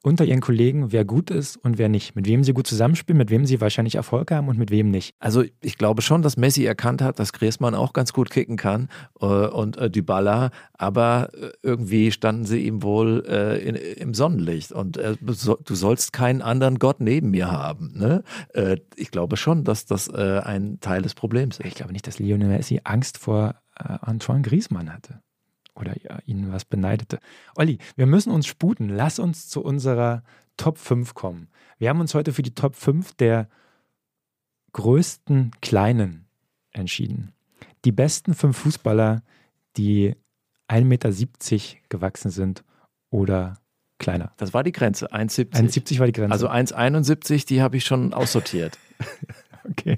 [0.03, 2.17] unter ihren Kollegen, wer gut ist und wer nicht.
[2.17, 5.15] Mit wem sie gut zusammenspielen, mit wem sie wahrscheinlich Erfolg haben und mit wem nicht.
[5.19, 8.89] Also ich glaube schon, dass Messi erkannt hat, dass Griezmann auch ganz gut kicken kann
[9.21, 14.73] äh, und äh, Dybala, aber äh, irgendwie standen sie ihm wohl äh, in, im Sonnenlicht
[14.73, 17.93] und äh, so, du sollst keinen anderen Gott neben mir haben.
[17.97, 18.23] Ne?
[18.55, 21.75] Äh, ich glaube schon, dass das äh, ein Teil des Problems Ich ist.
[21.77, 25.23] glaube nicht, dass Lionel Messi Angst vor Antoine Griezmann hatte.
[25.81, 25.95] Oder
[26.27, 27.19] ihnen was beneidete.
[27.57, 28.89] Olli, wir müssen uns sputen.
[28.89, 30.23] Lass uns zu unserer
[30.57, 31.49] Top 5 kommen.
[31.79, 33.49] Wir haben uns heute für die Top 5 der
[34.73, 36.27] größten Kleinen
[36.73, 37.33] entschieden.
[37.85, 39.23] Die besten fünf Fußballer,
[39.77, 40.15] die
[40.69, 41.11] 1,70 Meter
[41.89, 42.65] gewachsen sind
[43.11, 43.59] oder
[43.99, 44.33] kleiner.
[44.37, 45.53] Das war die Grenze, 1,70.
[45.53, 46.33] 1,70 war die Grenze.
[46.33, 48.79] Also 1,71, die habe ich schon aussortiert.
[49.69, 49.97] okay.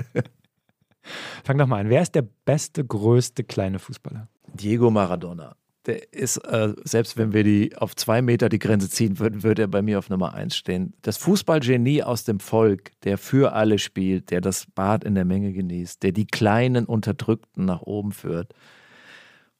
[1.45, 1.89] Fang doch mal an.
[1.89, 4.28] Wer ist der beste, größte kleine Fußballer?
[4.55, 5.57] Diego Maradona.
[5.87, 9.62] Der ist, äh, selbst wenn wir die auf zwei Meter die Grenze ziehen würden, würde
[9.62, 10.95] er bei mir auf Nummer eins stehen.
[11.03, 15.53] Das Fußballgenie aus dem Volk, der für alle spielt, der das Bad in der Menge
[15.53, 18.55] genießt, der die kleinen Unterdrückten nach oben führt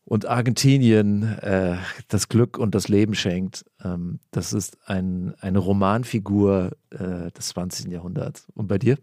[0.05, 1.77] und Argentinien äh,
[2.09, 3.65] das Glück und das Leben schenkt.
[3.83, 7.91] Ähm, das ist ein, eine Romanfigur äh, des 20.
[7.91, 8.47] Jahrhunderts.
[8.55, 8.99] Und bei dir?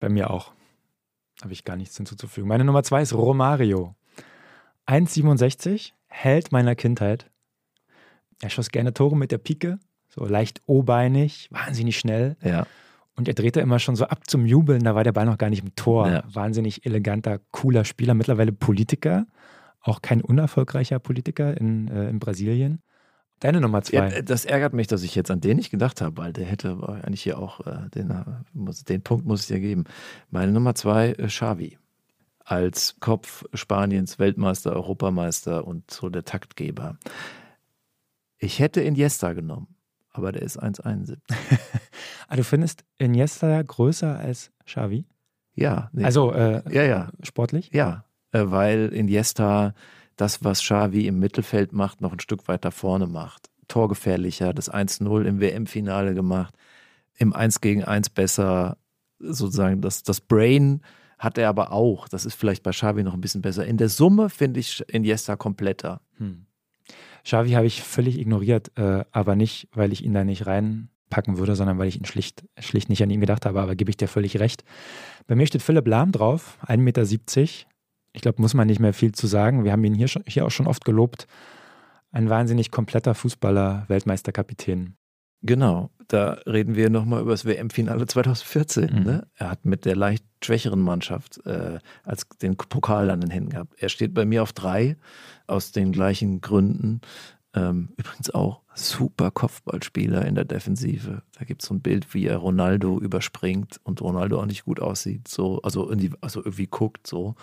[0.00, 0.52] Bei mir auch.
[1.42, 2.48] Habe ich gar nichts hinzuzufügen.
[2.48, 3.94] Meine Nummer zwei ist Romario.
[4.86, 7.30] 1,67, Held meiner Kindheit.
[8.42, 12.36] Er schoss gerne Tore mit der Pike, so leicht o-beinig, wahnsinnig schnell.
[12.42, 12.66] Ja.
[13.16, 15.50] Und er drehte immer schon so ab zum Jubeln, da war der Ball noch gar
[15.50, 16.08] nicht im Tor.
[16.08, 16.24] Ja.
[16.32, 19.26] Wahnsinnig eleganter, cooler Spieler, mittlerweile Politiker.
[19.82, 22.82] Auch kein unerfolgreicher Politiker in, äh, in Brasilien.
[23.40, 24.10] Deine Nummer zwei.
[24.10, 26.78] Ja, das ärgert mich, dass ich jetzt an den nicht gedacht habe, weil der hätte
[27.02, 28.24] eigentlich hier auch, äh, den, äh,
[28.88, 29.84] den Punkt muss ich dir geben.
[30.28, 31.78] Meine Nummer zwei, äh, Xavi.
[32.44, 36.98] Als Kopf Spaniens Weltmeister, Europameister und so der Taktgeber.
[38.38, 39.76] Ich hätte Iniesta genommen,
[40.10, 41.18] aber der ist 1,71.
[42.28, 45.06] ah, du findest Iniesta größer als Xavi?
[45.54, 45.90] Ja.
[45.92, 46.04] Nee.
[46.04, 47.10] Also äh, ja, ja.
[47.22, 47.70] sportlich?
[47.72, 49.74] Ja, äh, weil Iniesta
[50.16, 53.50] das, was Xavi im Mittelfeld macht, noch ein Stück weiter vorne macht.
[53.68, 56.54] Torgefährlicher, das 1-0 im WM-Finale gemacht,
[57.16, 58.76] im 1 gegen 1 besser,
[59.18, 60.82] sozusagen das, das Brain
[61.20, 62.08] hat er aber auch.
[62.08, 63.66] Das ist vielleicht bei Xavi noch ein bisschen besser.
[63.66, 66.00] In der Summe finde ich Iniesta kompletter.
[66.16, 66.46] Hm.
[67.24, 71.54] Xavi habe ich völlig ignoriert, äh, aber nicht, weil ich ihn da nicht reinpacken würde,
[71.54, 73.60] sondern weil ich ihn schlicht, schlicht nicht an ihn gedacht habe.
[73.60, 74.64] Aber gebe ich dir völlig recht.
[75.26, 77.42] Bei mir steht Philipp Lahm drauf, 1,70 Meter.
[78.12, 79.62] Ich glaube, muss man nicht mehr viel zu sagen.
[79.62, 81.26] Wir haben ihn hier, schon, hier auch schon oft gelobt.
[82.12, 84.96] Ein wahnsinnig kompletter Fußballer, Weltmeisterkapitän.
[85.42, 88.90] Genau, da reden wir nochmal über das WM-Finale 2014.
[88.92, 89.02] Mhm.
[89.04, 89.26] Ne?
[89.34, 93.74] Er hat mit der leicht schwächeren Mannschaft äh, als den Pokal an den Händen gehabt.
[93.78, 94.96] Er steht bei mir auf drei,
[95.46, 97.00] aus den gleichen Gründen.
[97.52, 101.22] Ähm, übrigens auch super Kopfballspieler in der Defensive.
[101.38, 104.80] Da gibt es so ein Bild, wie er Ronaldo überspringt und Ronaldo auch nicht gut
[104.80, 105.26] aussieht.
[105.26, 107.34] So, also, die, also irgendwie guckt so.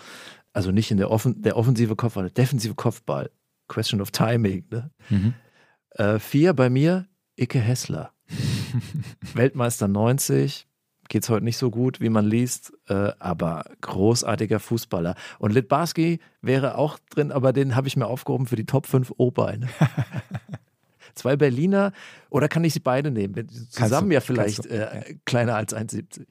[0.52, 3.30] Also nicht in der, Offen der offensive Kopfball, der defensive Kopfball.
[3.68, 4.64] Question of Timing.
[4.70, 4.90] Ne?
[5.10, 5.34] Mhm.
[5.90, 7.06] Äh, vier bei mir,
[7.38, 8.12] Icke Hessler.
[9.34, 10.66] Weltmeister 90,
[11.08, 15.14] geht es heute nicht so gut, wie man liest, äh, aber großartiger Fußballer.
[15.38, 19.14] Und Litbarski wäre auch drin, aber den habe ich mir aufgehoben für die Top 5
[19.16, 19.68] O-Beine.
[21.14, 21.92] Zwei Berliner
[22.30, 23.48] oder kann ich sie beide nehmen?
[23.70, 26.26] Zusammen du, ja vielleicht äh, kleiner als 1,70.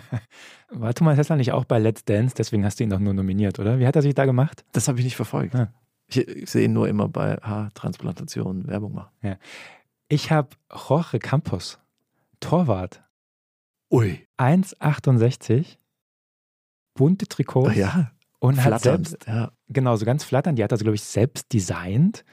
[0.70, 2.34] War Thomas Hessler nicht auch bei Let's Dance?
[2.36, 3.78] Deswegen hast du ihn doch nur nominiert, oder?
[3.78, 4.64] Wie hat er sich da gemacht?
[4.72, 5.54] Das habe ich nicht verfolgt.
[5.54, 5.72] Ah.
[6.08, 9.10] Ich, ich, sehe ihn nur immer bei Haartransplantationen Werbung machen.
[9.22, 9.36] Ja.
[10.12, 11.78] Ich habe Jorge Campos,
[12.38, 13.02] Torwart.
[13.90, 14.28] Ui.
[14.36, 15.78] 1,68,
[16.92, 17.70] bunte Trikots.
[17.70, 18.10] Oh ja.
[18.38, 19.52] Und Flatternd, hat selbst, ja.
[19.68, 20.54] genau, so ganz flattern.
[20.54, 22.26] Die hat also, glaube ich, selbst designt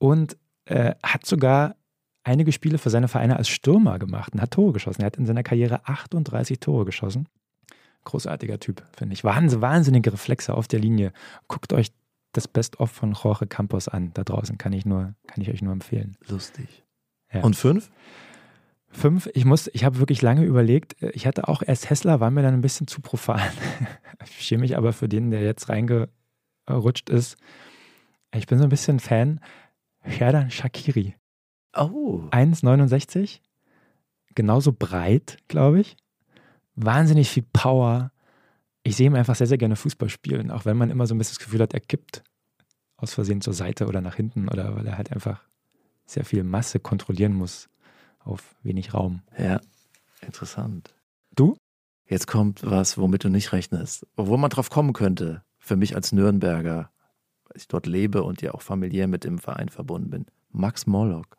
[0.00, 1.76] und äh, hat sogar
[2.24, 5.02] einige Spiele für seine Vereine als Stürmer gemacht und hat Tore geschossen.
[5.02, 7.28] Er hat in seiner Karriere 38 Tore geschossen.
[8.02, 9.22] Großartiger Typ, finde ich.
[9.22, 11.12] Wahnsinn, wahnsinnige Reflexe auf der Linie.
[11.46, 11.92] Guckt euch
[12.32, 14.10] das Best-of von Jorge Campos an.
[14.14, 16.16] Da draußen kann ich, nur, kann ich euch nur empfehlen.
[16.26, 16.81] Lustig.
[17.32, 17.42] Ja.
[17.42, 17.90] Und fünf?
[18.88, 21.02] Fünf, ich muss, ich habe wirklich lange überlegt.
[21.14, 23.40] Ich hatte auch erst Hessler, war mir dann ein bisschen zu profan.
[24.24, 27.36] ich schäme mich aber für den, der jetzt reingerutscht ist.
[28.34, 29.40] Ich bin so ein bisschen Fan.
[30.00, 31.14] Herdan Shakiri.
[31.74, 32.24] Oh.
[32.30, 33.40] 1,69.
[34.34, 35.96] Genauso breit, glaube ich.
[36.74, 38.12] Wahnsinnig viel Power.
[38.82, 41.18] Ich sehe ihm einfach sehr, sehr gerne Fußball spielen, auch wenn man immer so ein
[41.18, 42.24] bisschen das Gefühl hat, er kippt
[42.96, 45.44] aus Versehen zur Seite oder nach hinten oder weil er halt einfach
[46.12, 47.68] sehr viel Masse kontrollieren muss
[48.20, 49.22] auf wenig Raum.
[49.36, 49.60] Ja,
[50.20, 50.94] interessant.
[51.34, 51.56] Du?
[52.06, 54.06] Jetzt kommt was, womit du nicht rechnest.
[54.16, 56.90] Obwohl man drauf kommen könnte, für mich als Nürnberger,
[57.44, 60.26] weil ich dort lebe und ja auch familiär mit dem Verein verbunden bin.
[60.50, 61.38] Max Morlock.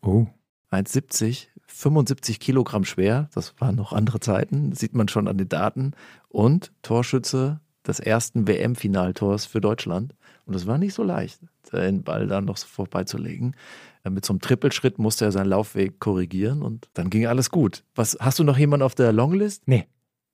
[0.00, 0.26] Oh.
[0.70, 5.48] 1,70, 75 Kilogramm schwer, das waren noch andere Zeiten, das sieht man schon an den
[5.48, 5.92] Daten.
[6.28, 10.14] Und Torschütze des ersten WM-Finaltors für Deutschland.
[10.52, 11.40] Und es war nicht so leicht,
[11.72, 13.56] den Ball da noch so vorbeizulegen.
[14.04, 17.84] Äh, mit so einem Trippelschritt musste er seinen Laufweg korrigieren und dann ging alles gut.
[17.94, 19.62] Was, hast du noch jemanden auf der Longlist?
[19.64, 19.86] Nee.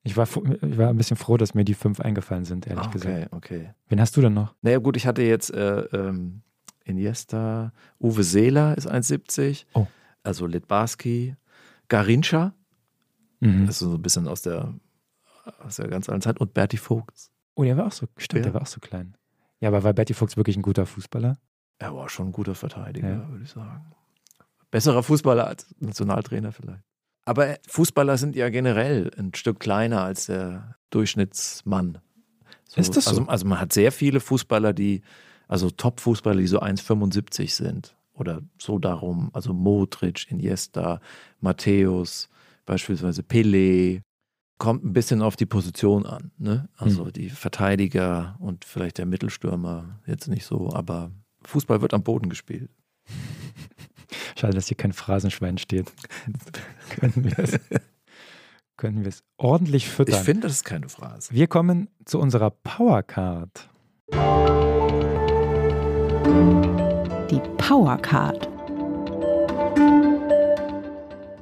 [0.03, 2.93] Ich war, ich war ein bisschen froh, dass mir die fünf eingefallen sind, ehrlich okay,
[2.93, 3.33] gesagt.
[3.33, 3.71] Okay, okay.
[3.89, 4.55] Wen hast du denn noch?
[4.63, 6.43] Naja, gut, ich hatte jetzt äh, ähm,
[6.85, 9.67] Iniesta, Uwe Seeler ist 1,70.
[9.75, 9.87] Oh.
[10.25, 11.37] Also Litbarski,
[11.87, 12.55] Garincha.
[13.39, 13.67] Mhm.
[13.67, 14.75] Das ist so ein bisschen aus der,
[15.61, 16.41] aus der ganz alten Zeit.
[16.41, 17.31] Und Berti Vogts.
[17.55, 18.51] Oh, der war auch so, stimmt, ja.
[18.51, 19.17] der war auch so klein.
[19.61, 21.39] Ja, aber war Berti Vogts wirklich ein guter Fußballer?
[21.79, 23.29] Er war schon ein guter Verteidiger, ja.
[23.29, 23.93] würde ich sagen.
[24.71, 26.83] Besserer Fußballer als Nationaltrainer vielleicht.
[27.25, 31.99] Aber Fußballer sind ja generell ein Stück kleiner als der Durchschnittsmann.
[32.67, 33.11] So, ist das so?
[33.11, 35.03] Also, also, man hat sehr viele Fußballer, die,
[35.47, 37.97] also Top-Fußballer, die so 1,75 sind.
[38.15, 39.31] Oder so darum.
[39.33, 41.01] Also Modric, Iniesta,
[41.41, 42.29] Matthäus,
[42.67, 44.03] beispielsweise Pelé,
[44.59, 46.33] kommt ein bisschen auf die Position an.
[46.37, 46.69] Ne?
[46.77, 47.13] Also hm.
[47.13, 51.11] die Verteidiger und vielleicht der Mittelstürmer jetzt nicht so, aber
[51.45, 52.71] Fußball wird am Boden gespielt.
[54.37, 55.91] Schade, dass hier kein Phrasenschwein steht.
[56.91, 57.59] können wir es
[58.77, 60.15] können wir es ordentlich füttern.
[60.15, 61.35] Ich finde, das ist keine Phrase.
[61.35, 63.69] Wir kommen zu unserer Powercard.
[67.31, 68.58] Die Powercard.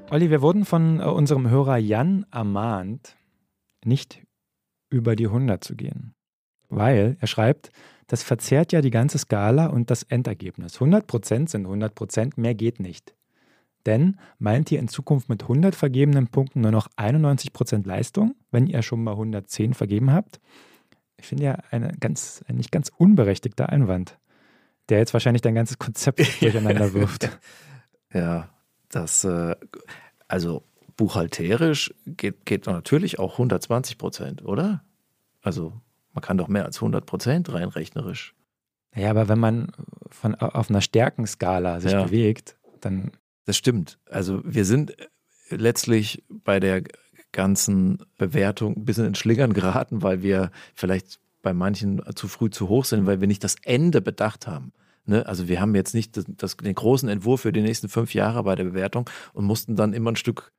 [0.09, 3.17] Olli, wir wurden von äh, unserem Hörer Jan ermahnt,
[3.85, 4.23] nicht
[4.89, 6.15] über die 100 zu gehen.
[6.69, 7.73] Weil, er schreibt,
[8.07, 10.79] das verzerrt ja die ganze Skala und das Endergebnis.
[10.79, 13.17] 100% sind 100%, mehr geht nicht.
[13.85, 18.83] Denn meint ihr in Zukunft mit 100 vergebenen Punkten nur noch 91% Leistung, wenn ihr
[18.83, 20.41] schon mal 110 vergeben habt?
[21.17, 24.19] Ich finde ja eine ganz, ein nicht ganz unberechtigter Einwand,
[24.89, 27.41] der jetzt wahrscheinlich dein ganzes Konzept durcheinander wirft.
[28.13, 28.51] Ja,
[28.91, 29.57] Das, äh,
[30.29, 30.63] also
[30.97, 34.83] buchhalterisch geht, geht natürlich auch 120 Prozent, oder?
[35.43, 35.73] Also
[36.13, 38.35] man kann doch mehr als 100 Prozent rein rechnerisch.
[38.95, 39.73] Ja, aber wenn man
[40.11, 42.05] von, auf einer Stärkenskala sich Ja.
[42.05, 43.13] bewegt, dann
[43.45, 43.99] Das stimmt.
[44.11, 44.97] Also wir sind
[45.51, 46.83] letztlich bei der
[47.33, 52.69] ganzen Bewertung ein bisschen ins Schlingern geraten, weil wir vielleicht bei manchen zu früh zu
[52.69, 54.73] hoch sind, weil wir nicht das Ende bedacht haben.
[55.07, 55.25] Ne?
[55.27, 58.43] Also wir haben jetzt nicht das, das, den großen Entwurf für die nächsten fünf Jahre
[58.43, 60.53] bei der Bewertung und mussten dann immer ein Stück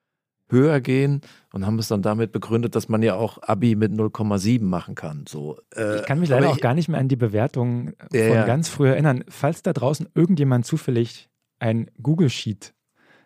[0.49, 1.19] höher gehen
[1.51, 5.25] und haben es dann damit begründet, dass man ja auch Abi mit 0,7 machen kann.
[5.27, 8.27] So, äh, Ich kann mich leider ich- auch gar nicht mehr an die Bewertung Ja,
[8.37, 9.25] von ganz früh erinnern.
[9.27, 11.29] Falls da draußen irgendjemand zufällig
[11.59, 12.73] ein Google-Sheet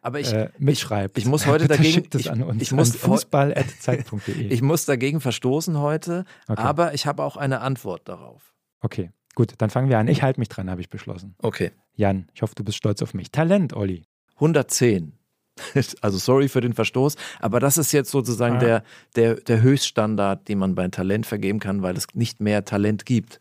[0.02, 2.60] Aber ich, äh, mitschreibt, ich muss heute dagegen- schickt es ich- an uns.
[2.60, 4.48] ich muss fußball.zeit.de.
[4.50, 6.60] ich muss dagegen verstoßen heute, Okay.
[6.62, 8.56] aber ich habe auch eine Antwort darauf.
[8.82, 10.08] okay, gut, dann fangen wir an.
[10.08, 11.36] Ich halte mich dran, habe ich beschlossen.
[11.40, 11.72] Okay.
[11.96, 13.32] Jan, ich hoffe, du bist stolz auf mich.
[13.32, 14.04] Talent, Olli.
[14.36, 15.14] 110.
[16.02, 18.60] Also sorry für den Verstoß, aber das ist jetzt sozusagen Ah.
[18.60, 18.84] der,
[19.16, 23.40] der, der Höchststandard, den man bei Talent vergeben kann, weil es nicht mehr Talent gibt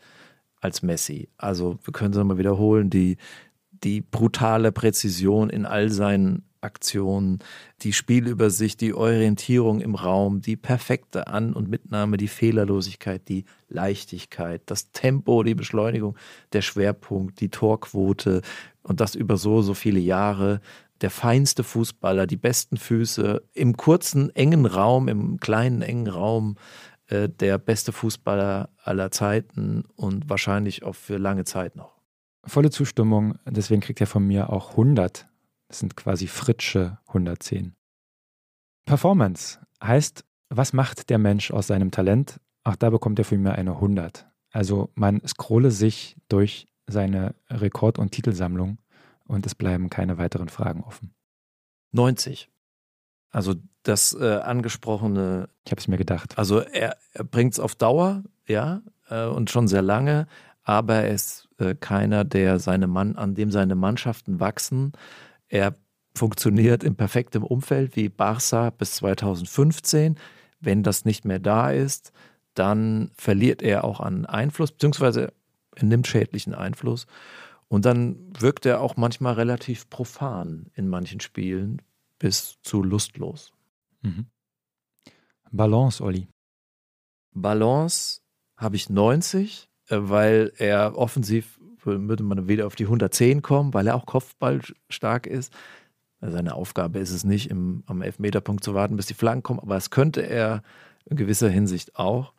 [0.60, 1.28] als Messi.
[1.38, 3.16] Also wir können es nochmal wiederholen, die,
[3.84, 7.38] die brutale Präzision in all seinen Aktionen,
[7.82, 14.62] die Spielübersicht, die Orientierung im Raum, die perfekte An- und Mitnahme, die Fehlerlosigkeit, die Leichtigkeit,
[14.66, 16.16] das Tempo, die Beschleunigung,
[16.52, 18.42] der Schwerpunkt, die Torquote
[18.82, 20.60] und das über so, so viele Jahre.
[21.00, 26.56] Der feinste Fußballer, die besten Füße, im kurzen, engen Raum, im kleinen, engen Raum,
[27.06, 32.00] äh, der beste Fußballer aller Zeiten und wahrscheinlich auch für lange Zeit noch.
[32.44, 35.29] Volle Zustimmung, deswegen kriegt er von mir auch 100.
[35.70, 37.76] Das sind quasi Fritsche 110.
[38.86, 42.40] Performance heißt, was macht der Mensch aus seinem Talent?
[42.64, 44.26] Auch da bekommt er von mir eine 100.
[44.50, 48.78] Also man scrolle sich durch seine Rekord- und Titelsammlung
[49.28, 51.14] und es bleiben keine weiteren Fragen offen.
[51.92, 52.50] 90.
[53.30, 53.54] Also
[53.84, 56.36] das äh, angesprochene Ich habe es mir gedacht.
[56.36, 60.26] Also er, er bringt es auf Dauer, ja, äh, und schon sehr lange,
[60.64, 64.94] aber er ist äh, keiner, der seine Mann, an dem seine Mannschaften wachsen.
[65.50, 65.74] Er
[66.14, 70.16] funktioniert in perfektem Umfeld wie Barca bis 2015.
[70.60, 72.12] Wenn das nicht mehr da ist,
[72.54, 75.32] dann verliert er auch an Einfluss, beziehungsweise
[75.76, 77.06] er nimmt schädlichen Einfluss.
[77.68, 81.80] Und dann wirkt er auch manchmal relativ profan in manchen Spielen
[82.18, 83.52] bis zu lustlos.
[84.02, 84.26] Mhm.
[85.52, 86.28] Balance, Olli.
[87.32, 88.20] Balance
[88.56, 93.86] habe ich 90, äh, weil er offensiv würde man wieder auf die 110 kommen, weil
[93.86, 95.52] er auch Kopfball stark ist.
[96.20, 99.74] Seine Aufgabe ist es nicht, im, am Elfmeterpunkt zu warten, bis die Flanken kommen, aber
[99.74, 100.62] das könnte er
[101.06, 102.34] in gewisser Hinsicht auch.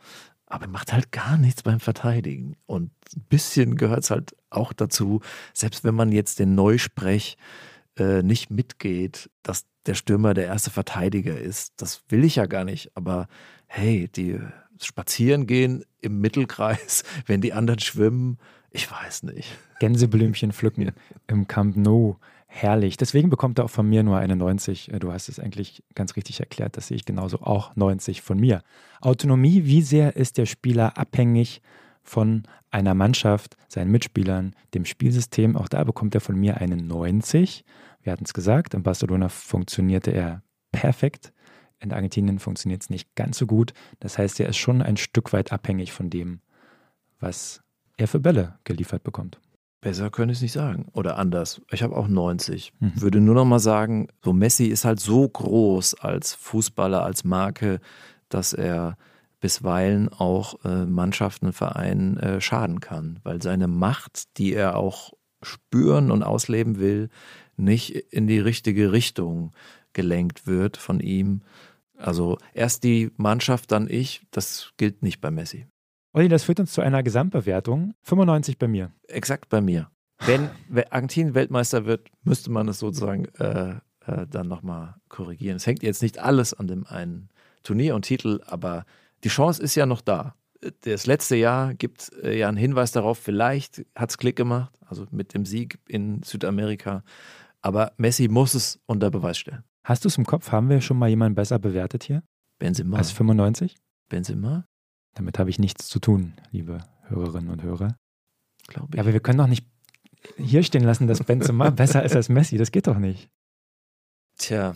[0.46, 2.58] Aber er macht halt gar nichts beim Verteidigen.
[2.66, 5.22] Und ein bisschen gehört es halt auch dazu,
[5.54, 7.38] selbst wenn man jetzt den Neusprech
[7.98, 11.74] äh, nicht mitgeht, dass der Stürmer der erste Verteidiger ist.
[11.78, 12.92] Das will ich ja gar nicht.
[12.96, 13.28] Aber
[13.68, 14.40] hey, die
[14.86, 18.38] spazieren gehen im Mittelkreis, wenn die anderen schwimmen,
[18.72, 19.50] ich weiß nicht.
[19.80, 20.92] Gänseblümchen pflücken
[21.28, 22.18] im Camp Nou.
[22.54, 22.98] Herrlich.
[22.98, 24.92] Deswegen bekommt er auch von mir nur eine 90.
[25.00, 26.76] Du hast es eigentlich ganz richtig erklärt.
[26.76, 28.62] Das sehe ich genauso auch 90 von mir.
[29.00, 31.62] Autonomie, wie sehr ist der Spieler abhängig
[32.04, 35.56] von einer Mannschaft, seinen Mitspielern, dem Spielsystem?
[35.56, 37.64] Auch da bekommt er von mir eine 90.
[38.04, 41.32] Wir hatten es gesagt, in Barcelona funktionierte er perfekt.
[41.82, 43.74] In Argentinien funktioniert es nicht ganz so gut.
[44.00, 46.40] Das heißt, er ist schon ein Stück weit abhängig von dem,
[47.20, 47.62] was
[47.98, 49.40] er für Bälle geliefert bekommt.
[49.82, 50.86] Besser könnte ich es nicht sagen.
[50.94, 51.60] Oder anders.
[51.72, 52.72] Ich habe auch 90.
[52.80, 53.02] Mhm.
[53.02, 57.80] Würde nur noch mal sagen, so Messi ist halt so groß als Fußballer, als Marke,
[58.30, 58.96] dass er
[59.40, 66.12] bisweilen auch äh, Mannschaften, Vereinen äh, schaden kann, weil seine Macht, die er auch spüren
[66.12, 67.10] und ausleben will,
[67.58, 69.52] nicht in die richtige Richtung
[69.94, 71.42] gelenkt wird von ihm.
[72.02, 75.68] Also erst die Mannschaft, dann ich, das gilt nicht bei Messi.
[76.14, 77.94] Olli, das führt uns zu einer Gesamtbewertung.
[78.04, 78.92] 95 bei mir.
[79.08, 79.90] Exakt bei mir.
[80.26, 80.50] Wenn
[80.92, 83.76] Argentinien Weltmeister wird, müsste man es sozusagen äh,
[84.06, 85.58] äh, dann nochmal korrigieren.
[85.58, 87.30] Es hängt jetzt nicht alles an dem einen
[87.64, 88.86] Turnier und Titel, aber
[89.24, 90.36] die Chance ist ja noch da.
[90.82, 95.06] Das letzte Jahr gibt äh, ja einen Hinweis darauf, vielleicht hat es Klick gemacht, also
[95.12, 97.04] mit dem Sieg in Südamerika.
[97.62, 99.64] Aber Messi muss es unter Beweis stellen.
[99.84, 100.52] Hast du es im Kopf?
[100.52, 102.24] Haben wir schon mal jemanden besser bewertet hier
[102.60, 102.98] Benzema.
[102.98, 103.76] als 95?
[104.10, 104.66] Benzema,
[105.16, 107.98] Damit habe ich nichts zu tun, liebe Hörerinnen und Hörer.
[108.68, 109.00] glaube ich.
[109.00, 109.66] Aber wir können doch nicht
[110.38, 112.58] hier stehen lassen, dass Benzema besser ist als Messi.
[112.58, 113.30] Das geht doch nicht.
[114.38, 114.76] Tja.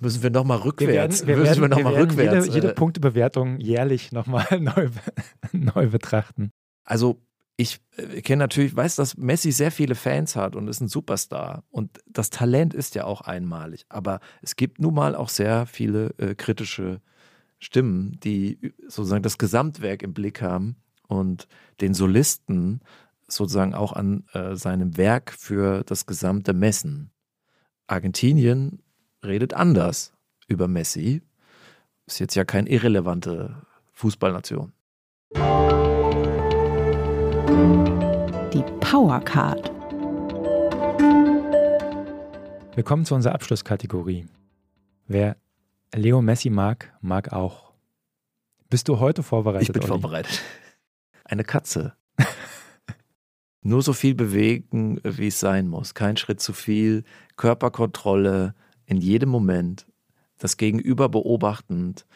[0.00, 1.20] Müssen wir nochmal Wir rückwärts.
[1.20, 2.46] werden, wir müssen werden, wir noch wir mal rückwärts.
[2.46, 4.90] jede, jede äh, Punktebewertung jährlich nochmal neu,
[5.52, 6.50] neu betrachten.
[6.84, 7.20] Also
[7.56, 11.64] ich äh, kenne natürlich, weiß, dass Messi sehr viele Fans hat und ist ein Superstar.
[11.70, 13.84] Und das Talent ist ja auch einmalig.
[13.88, 17.00] Aber es gibt nun mal auch sehr viele äh, kritische
[17.58, 20.76] Stimmen, die sozusagen das Gesamtwerk im Blick haben
[21.08, 21.48] und
[21.80, 22.80] den Solisten
[23.26, 27.10] sozusagen auch an äh, seinem Werk für das Gesamte messen.
[27.86, 28.82] Argentinien
[29.24, 30.12] redet anders
[30.46, 31.22] über Messi.
[32.06, 33.62] Ist jetzt ja keine irrelevante
[33.92, 34.72] Fußballnation.
[38.94, 39.72] Powercard.
[42.76, 44.28] Wir kommen zu unserer Abschlusskategorie.
[45.08, 45.36] Wer
[45.92, 47.72] Leo Messi mag, mag auch.
[48.70, 49.68] Bist du heute vorbereitet?
[49.68, 49.88] Ich bin Olli?
[49.88, 50.40] vorbereitet.
[51.24, 51.94] Eine Katze.
[53.62, 55.94] Nur so viel bewegen, wie es sein muss.
[55.94, 57.02] Kein Schritt zu viel.
[57.34, 58.54] Körperkontrolle
[58.86, 59.88] in jedem Moment.
[60.38, 62.06] Das Gegenüber beobachtend.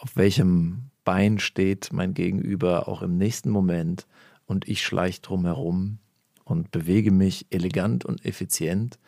[0.00, 4.06] Auf welchem Bein steht mein Gegenüber auch im nächsten Moment.
[4.44, 5.98] Und ich schleiche drumherum
[6.46, 8.98] und bewege mich elegant und effizient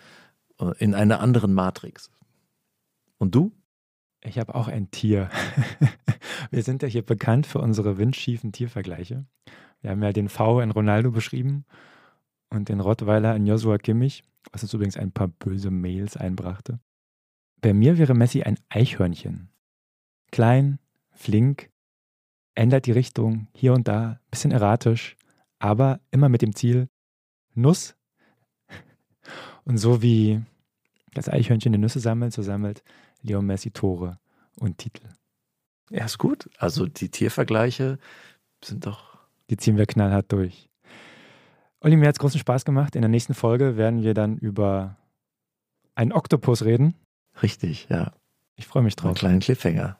[0.60, 2.10] äh, in einer anderen Matrix.
[3.16, 3.52] Und du?
[4.23, 5.31] Ich habe auch ein Tier.
[6.51, 9.24] Wir sind ja hier bekannt für unsere windschiefen Tiervergleiche.
[9.81, 11.65] Wir haben ja den V in Ronaldo beschrieben
[12.51, 16.81] und den Rottweiler in Joshua Kimmich, was uns übrigens ein paar böse Mails einbrachte.
[17.60, 19.51] Bei mir wäre Messi ein Eichhörnchen.
[20.32, 20.81] Klein,
[21.12, 21.70] flink,
[22.56, 25.16] ändert die Richtung hier und da, bisschen erratisch,
[25.60, 26.89] aber immer mit dem Ziel
[27.60, 27.94] Nuss.
[29.64, 30.40] Und so wie
[31.12, 32.82] das Eichhörnchen die Nüsse sammelt, so sammelt
[33.22, 34.18] Leo Messi Tore
[34.59, 35.06] und Titel.
[35.90, 36.48] Ja, ist gut.
[36.59, 37.98] Also die Tiervergleiche
[38.64, 39.18] sind doch.
[39.51, 40.68] Die ziehen wir knallhart durch.
[41.80, 42.97] Olli, mir hat es großen Spaß gemacht.
[42.97, 44.97] In der nächsten Folge werden wir dann über
[45.94, 46.94] einen Oktopus reden.
[47.43, 48.12] Richtig, ja.
[48.56, 49.18] Ich freue mich Einen drauf.
[49.18, 49.98] kleinen Cliffhanger.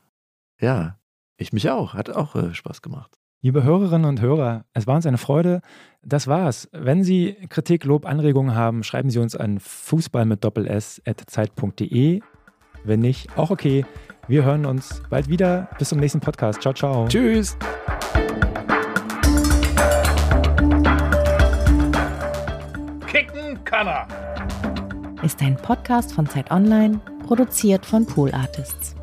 [0.61, 0.99] Ja,
[1.37, 1.95] ich mich auch.
[1.95, 3.19] Hat auch äh, Spaß gemacht.
[3.41, 5.61] Liebe Hörerinnen und Hörer, es war uns eine Freude.
[6.03, 6.69] Das war's.
[6.73, 11.23] Wenn Sie Kritik, Lob, Anregungen haben, schreiben Sie uns an fußball mit doppel s at
[11.25, 12.21] zeit.de.
[12.83, 13.87] Wenn nicht, auch okay.
[14.27, 15.69] Wir hören uns bald wieder.
[15.79, 16.63] Bis zum nächsten Podcast.
[16.63, 17.07] Ciao, ciao.
[17.07, 17.57] Tschüss.
[23.07, 24.09] Kicken kann er.
[25.23, 28.98] Ist ein Podcast von Zeit Online, produziert von Pool Artists.